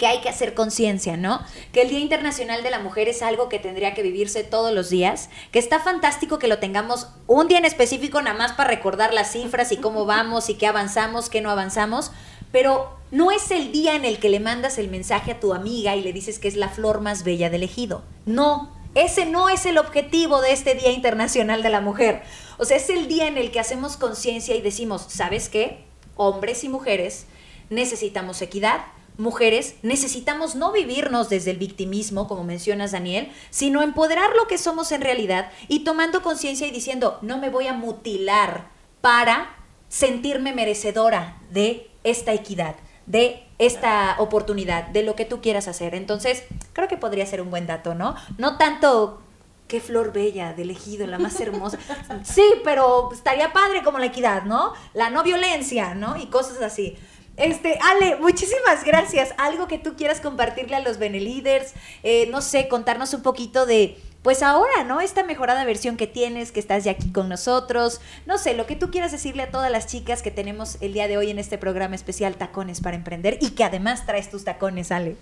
que 0.00 0.06
hay 0.06 0.22
que 0.22 0.30
hacer 0.30 0.54
conciencia, 0.54 1.18
¿no? 1.18 1.44
Que 1.72 1.82
el 1.82 1.90
Día 1.90 2.00
Internacional 2.00 2.62
de 2.62 2.70
la 2.70 2.78
Mujer 2.78 3.06
es 3.08 3.20
algo 3.20 3.50
que 3.50 3.58
tendría 3.58 3.92
que 3.92 4.02
vivirse 4.02 4.42
todos 4.42 4.72
los 4.72 4.88
días, 4.88 5.28
que 5.52 5.58
está 5.58 5.78
fantástico 5.78 6.38
que 6.38 6.48
lo 6.48 6.58
tengamos 6.58 7.08
un 7.26 7.48
día 7.48 7.58
en 7.58 7.66
específico 7.66 8.22
nada 8.22 8.36
más 8.36 8.52
para 8.52 8.70
recordar 8.70 9.12
las 9.12 9.30
cifras 9.30 9.72
y 9.72 9.76
cómo 9.76 10.06
vamos 10.06 10.48
y 10.48 10.54
qué 10.54 10.66
avanzamos, 10.66 11.28
qué 11.28 11.42
no 11.42 11.50
avanzamos, 11.50 12.12
pero 12.50 12.96
no 13.10 13.30
es 13.30 13.50
el 13.50 13.72
día 13.72 13.94
en 13.94 14.06
el 14.06 14.18
que 14.18 14.30
le 14.30 14.40
mandas 14.40 14.78
el 14.78 14.88
mensaje 14.88 15.32
a 15.32 15.38
tu 15.38 15.52
amiga 15.52 15.94
y 15.94 16.02
le 16.02 16.14
dices 16.14 16.38
que 16.38 16.48
es 16.48 16.56
la 16.56 16.70
flor 16.70 17.02
más 17.02 17.22
bella 17.22 17.50
del 17.50 17.62
ejido. 17.62 18.02
No, 18.24 18.72
ese 18.94 19.26
no 19.26 19.50
es 19.50 19.66
el 19.66 19.76
objetivo 19.76 20.40
de 20.40 20.52
este 20.52 20.74
Día 20.74 20.92
Internacional 20.92 21.62
de 21.62 21.68
la 21.68 21.82
Mujer. 21.82 22.22
O 22.56 22.64
sea, 22.64 22.78
es 22.78 22.88
el 22.88 23.06
día 23.06 23.28
en 23.28 23.36
el 23.36 23.50
que 23.50 23.60
hacemos 23.60 23.98
conciencia 23.98 24.56
y 24.56 24.62
decimos, 24.62 25.04
¿sabes 25.08 25.50
qué? 25.50 25.84
Hombres 26.16 26.64
y 26.64 26.70
mujeres 26.70 27.26
necesitamos 27.68 28.40
equidad. 28.40 28.80
Mujeres 29.20 29.74
necesitamos 29.82 30.54
no 30.54 30.72
vivirnos 30.72 31.28
desde 31.28 31.50
el 31.50 31.58
victimismo, 31.58 32.26
como 32.26 32.42
mencionas 32.42 32.92
Daniel, 32.92 33.30
sino 33.50 33.82
empoderar 33.82 34.30
lo 34.34 34.46
que 34.46 34.56
somos 34.56 34.92
en 34.92 35.02
realidad 35.02 35.50
y 35.68 35.80
tomando 35.80 36.22
conciencia 36.22 36.66
y 36.66 36.70
diciendo, 36.70 37.18
no 37.20 37.36
me 37.36 37.50
voy 37.50 37.66
a 37.66 37.74
mutilar 37.74 38.70
para 39.02 39.56
sentirme 39.90 40.54
merecedora 40.54 41.36
de 41.50 41.90
esta 42.02 42.32
equidad, 42.32 42.76
de 43.04 43.44
esta 43.58 44.16
oportunidad, 44.20 44.86
de 44.86 45.02
lo 45.02 45.16
que 45.16 45.26
tú 45.26 45.42
quieras 45.42 45.68
hacer. 45.68 45.94
Entonces, 45.94 46.44
creo 46.72 46.88
que 46.88 46.96
podría 46.96 47.26
ser 47.26 47.42
un 47.42 47.50
buen 47.50 47.66
dato, 47.66 47.94
¿no? 47.94 48.14
No 48.38 48.56
tanto 48.56 49.20
qué 49.68 49.80
flor 49.80 50.14
bella 50.14 50.54
de 50.54 50.62
elegido, 50.62 51.06
la 51.06 51.18
más 51.18 51.38
hermosa. 51.40 51.78
Sí, 52.24 52.44
pero 52.64 53.12
estaría 53.12 53.52
padre 53.52 53.82
como 53.82 53.98
la 53.98 54.06
equidad, 54.06 54.44
¿no? 54.44 54.72
La 54.94 55.10
no 55.10 55.22
violencia, 55.22 55.94
¿no? 55.94 56.16
Y 56.16 56.28
cosas 56.28 56.62
así. 56.62 56.96
Este, 57.36 57.78
Ale, 57.80 58.16
muchísimas 58.16 58.84
gracias. 58.84 59.34
Algo 59.38 59.66
que 59.66 59.78
tú 59.78 59.96
quieras 59.96 60.20
compartirle 60.20 60.76
a 60.76 60.80
los 60.80 60.98
Beneliders, 60.98 61.72
eh, 62.02 62.28
no 62.30 62.40
sé, 62.40 62.68
contarnos 62.68 63.14
un 63.14 63.22
poquito 63.22 63.64
de, 63.66 63.98
pues 64.22 64.42
ahora, 64.42 64.84
¿no? 64.84 65.00
Esta 65.00 65.22
mejorada 65.22 65.64
versión 65.64 65.96
que 65.96 66.06
tienes, 66.06 66.52
que 66.52 66.60
estás 66.60 66.84
ya 66.84 66.92
aquí 66.92 67.10
con 67.12 67.28
nosotros. 67.28 68.00
No 68.26 68.36
sé, 68.36 68.54
lo 68.54 68.66
que 68.66 68.76
tú 68.76 68.90
quieras 68.90 69.12
decirle 69.12 69.44
a 69.44 69.50
todas 69.50 69.70
las 69.70 69.86
chicas 69.86 70.22
que 70.22 70.30
tenemos 70.30 70.76
el 70.80 70.92
día 70.92 71.08
de 71.08 71.16
hoy 71.16 71.30
en 71.30 71.38
este 71.38 71.56
programa 71.56 71.94
especial 71.94 72.36
Tacones 72.36 72.80
para 72.80 72.96
Emprender 72.96 73.38
y 73.40 73.50
que 73.50 73.64
además 73.64 74.04
traes 74.06 74.30
tus 74.30 74.44
tacones, 74.44 74.92
Ale. 74.92 75.16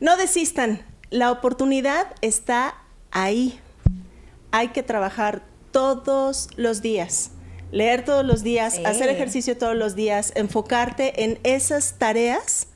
No 0.00 0.16
desistan. 0.16 0.84
La 1.10 1.30
oportunidad 1.30 2.06
está 2.20 2.74
ahí 3.10 3.60
hay 4.52 4.68
que 4.68 4.84
trabajar 4.84 5.42
todos 5.72 6.48
los 6.56 6.82
días. 6.82 7.32
Leer 7.72 8.04
todos 8.04 8.24
los 8.24 8.42
días, 8.42 8.80
hacer 8.84 9.08
ejercicio 9.08 9.56
todos 9.56 9.74
los 9.74 9.94
días, 9.94 10.32
enfocarte 10.36 11.24
en 11.24 11.38
esas 11.42 11.94
tareas 11.98 12.66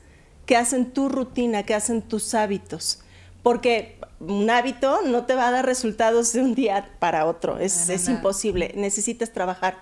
que 0.47 0.57
hacen 0.57 0.91
tu 0.91 1.07
rutina, 1.07 1.61
que 1.61 1.75
hacen 1.75 2.01
tus 2.01 2.33
hábitos. 2.33 3.01
Porque 3.43 3.99
un 4.19 4.49
hábito 4.49 5.03
no 5.03 5.25
te 5.25 5.35
va 5.35 5.49
a 5.49 5.51
dar 5.51 5.67
resultados 5.67 6.33
de 6.33 6.41
un 6.41 6.55
día 6.55 6.89
para 6.97 7.27
otro, 7.27 7.59
es, 7.59 7.89
es 7.89 8.09
imposible. 8.09 8.73
Necesitas 8.75 9.31
trabajar 9.31 9.77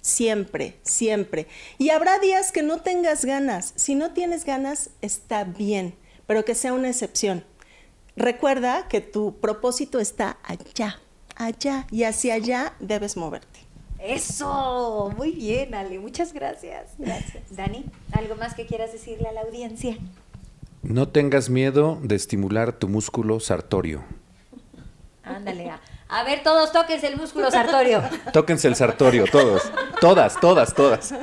siempre, 0.00 0.78
siempre. 0.82 1.48
Y 1.76 1.90
habrá 1.90 2.20
días 2.20 2.52
que 2.52 2.62
no 2.62 2.80
tengas 2.80 3.24
ganas. 3.24 3.72
Si 3.74 3.96
no 3.96 4.12
tienes 4.12 4.44
ganas, 4.44 4.90
está 5.02 5.42
bien, 5.42 5.96
pero 6.28 6.44
que 6.44 6.54
sea 6.54 6.72
una 6.72 6.90
excepción. 6.90 7.44
Recuerda 8.14 8.86
que 8.88 9.00
tu 9.00 9.40
propósito 9.40 9.98
está 9.98 10.38
allá, 10.44 11.00
allá, 11.34 11.86
y 11.90 12.04
hacia 12.04 12.34
allá 12.34 12.74
debes 12.78 13.16
moverte. 13.16 13.59
Eso, 14.02 15.12
muy 15.16 15.32
bien, 15.32 15.74
Ale, 15.74 15.98
muchas 15.98 16.32
gracias. 16.32 16.94
Gracias. 16.98 17.54
Dani, 17.54 17.84
¿algo 18.12 18.34
más 18.36 18.54
que 18.54 18.66
quieras 18.66 18.92
decirle 18.92 19.28
a 19.28 19.32
la 19.32 19.42
audiencia? 19.42 19.96
No 20.82 21.08
tengas 21.08 21.50
miedo 21.50 21.98
de 22.02 22.16
estimular 22.16 22.72
tu 22.72 22.88
músculo 22.88 23.38
sartorio. 23.40 24.02
Ándale, 25.22 25.70
a, 26.08 26.24
ver, 26.24 26.42
todos 26.42 26.72
tóquense 26.72 27.06
el 27.08 27.16
músculo 27.16 27.50
sartorio. 27.50 28.02
Tóquense 28.32 28.66
el 28.66 28.74
sartorio, 28.74 29.26
todos. 29.30 29.70
Todas, 30.00 30.40
todas, 30.40 30.74
todas. 30.74 31.14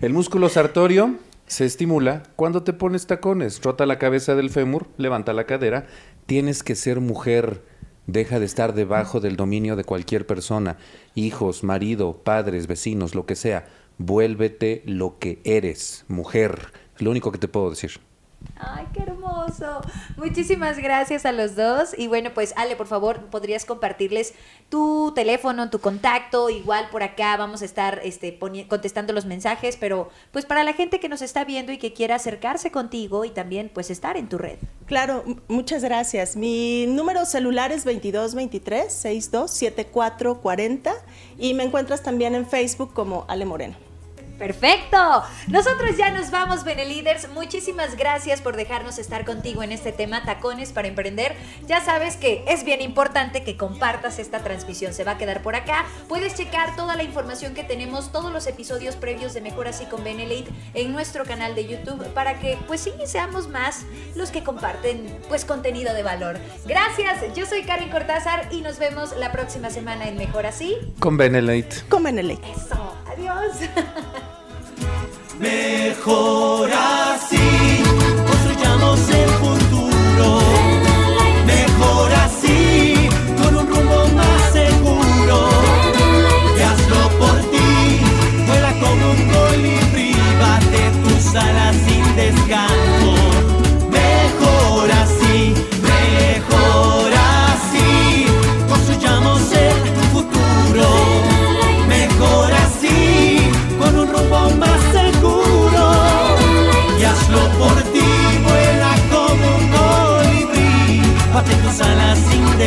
El 0.00 0.12
músculo 0.12 0.48
sartorio 0.48 1.16
se 1.46 1.66
estimula 1.66 2.22
cuando 2.36 2.62
te 2.62 2.72
pones 2.72 3.06
tacones. 3.06 3.60
Rota 3.62 3.84
la 3.84 3.98
cabeza 3.98 4.36
del 4.36 4.48
fémur, 4.48 4.86
levanta 4.96 5.32
la 5.32 5.44
cadera. 5.44 5.86
Tienes 6.26 6.62
que 6.62 6.76
ser 6.76 7.00
mujer. 7.00 7.60
Deja 8.06 8.40
de 8.40 8.46
estar 8.46 8.74
debajo 8.74 9.20
del 9.20 9.36
dominio 9.36 9.76
de 9.76 9.84
cualquier 9.84 10.26
persona. 10.26 10.76
Hijos, 11.14 11.62
marido, 11.62 12.22
padres, 12.24 12.66
vecinos, 12.66 13.14
lo 13.14 13.26
que 13.26 13.36
sea. 13.36 13.66
Vuélvete 13.98 14.82
lo 14.86 15.18
que 15.18 15.40
eres, 15.44 16.04
mujer. 16.08 16.72
Es 16.96 17.02
lo 17.02 17.10
único 17.10 17.30
que 17.30 17.38
te 17.38 17.48
puedo 17.48 17.70
decir. 17.70 18.00
Ay, 18.64 18.86
qué 18.94 19.02
hermoso. 19.02 19.80
Muchísimas 20.16 20.78
gracias 20.78 21.26
a 21.26 21.32
los 21.32 21.56
dos. 21.56 21.98
Y 21.98 22.06
bueno, 22.06 22.30
pues 22.32 22.54
Ale, 22.56 22.76
por 22.76 22.86
favor, 22.86 23.26
podrías 23.26 23.64
compartirles 23.64 24.34
tu 24.68 25.12
teléfono, 25.14 25.68
tu 25.70 25.80
contacto. 25.80 26.48
Igual 26.48 26.88
por 26.90 27.02
acá 27.02 27.36
vamos 27.36 27.62
a 27.62 27.64
estar 27.64 28.00
este, 28.04 28.38
contestando 28.68 29.12
los 29.12 29.26
mensajes, 29.26 29.76
pero 29.76 30.10
pues 30.30 30.46
para 30.46 30.62
la 30.64 30.74
gente 30.74 31.00
que 31.00 31.08
nos 31.08 31.22
está 31.22 31.44
viendo 31.44 31.72
y 31.72 31.78
que 31.78 31.92
quiera 31.92 32.14
acercarse 32.16 32.70
contigo 32.70 33.24
y 33.24 33.30
también 33.30 33.70
pues 33.72 33.90
estar 33.90 34.16
en 34.16 34.28
tu 34.28 34.38
red. 34.38 34.58
Claro, 34.86 35.24
muchas 35.48 35.82
gracias. 35.82 36.36
Mi 36.36 36.86
número 36.86 37.26
celular 37.26 37.72
es 37.72 37.84
2223 37.84 38.92
627440 38.92 40.92
y 41.38 41.54
me 41.54 41.64
encuentras 41.64 42.02
también 42.02 42.34
en 42.34 42.46
Facebook 42.46 42.92
como 42.92 43.24
Ale 43.28 43.44
Moreno. 43.44 43.91
Perfecto. 44.38 45.22
Nosotros 45.48 45.96
ya 45.96 46.10
nos 46.10 46.30
vamos, 46.30 46.64
Beneliders. 46.64 47.28
Muchísimas 47.30 47.96
gracias 47.96 48.40
por 48.40 48.56
dejarnos 48.56 48.98
estar 48.98 49.24
contigo 49.24 49.62
en 49.62 49.72
este 49.72 49.92
tema 49.92 50.24
Tacones 50.24 50.72
para 50.72 50.88
Emprender. 50.88 51.36
Ya 51.66 51.80
sabes 51.80 52.16
que 52.16 52.44
es 52.48 52.64
bien 52.64 52.80
importante 52.80 53.44
que 53.44 53.56
compartas 53.56 54.18
esta 54.18 54.40
transmisión. 54.40 54.94
Se 54.94 55.04
va 55.04 55.12
a 55.12 55.18
quedar 55.18 55.42
por 55.42 55.54
acá. 55.54 55.84
Puedes 56.08 56.34
checar 56.34 56.74
toda 56.76 56.96
la 56.96 57.02
información 57.02 57.54
que 57.54 57.64
tenemos, 57.64 58.10
todos 58.10 58.32
los 58.32 58.46
episodios 58.46 58.96
previos 58.96 59.34
de 59.34 59.40
Mejor 59.40 59.68
Así 59.68 59.84
con 59.86 60.02
Benelite 60.02 60.50
en 60.74 60.92
nuestro 60.92 61.24
canal 61.24 61.54
de 61.54 61.66
YouTube 61.66 62.04
para 62.08 62.38
que, 62.38 62.58
pues 62.66 62.80
sí, 62.80 62.92
seamos 63.06 63.48
más 63.48 63.82
los 64.16 64.30
que 64.30 64.42
comparten, 64.42 65.20
pues, 65.28 65.44
contenido 65.44 65.94
de 65.94 66.02
valor. 66.02 66.38
Gracias. 66.66 67.34
Yo 67.34 67.46
soy 67.46 67.62
Karen 67.62 67.90
Cortázar 67.90 68.48
y 68.50 68.60
nos 68.60 68.78
vemos 68.78 69.16
la 69.16 69.30
próxima 69.32 69.70
semana 69.70 70.08
en 70.08 70.16
Mejor 70.16 70.46
Así. 70.46 70.76
Con 70.98 71.16
Benelite. 71.16 71.82
Con 71.88 72.02
Benelite. 72.02 72.50
Eso. 72.50 73.01
Adiós. 73.12 73.56
Mejor 75.38 76.70
así, 76.72 77.81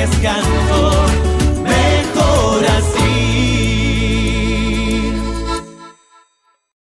descanso. 0.05 1.34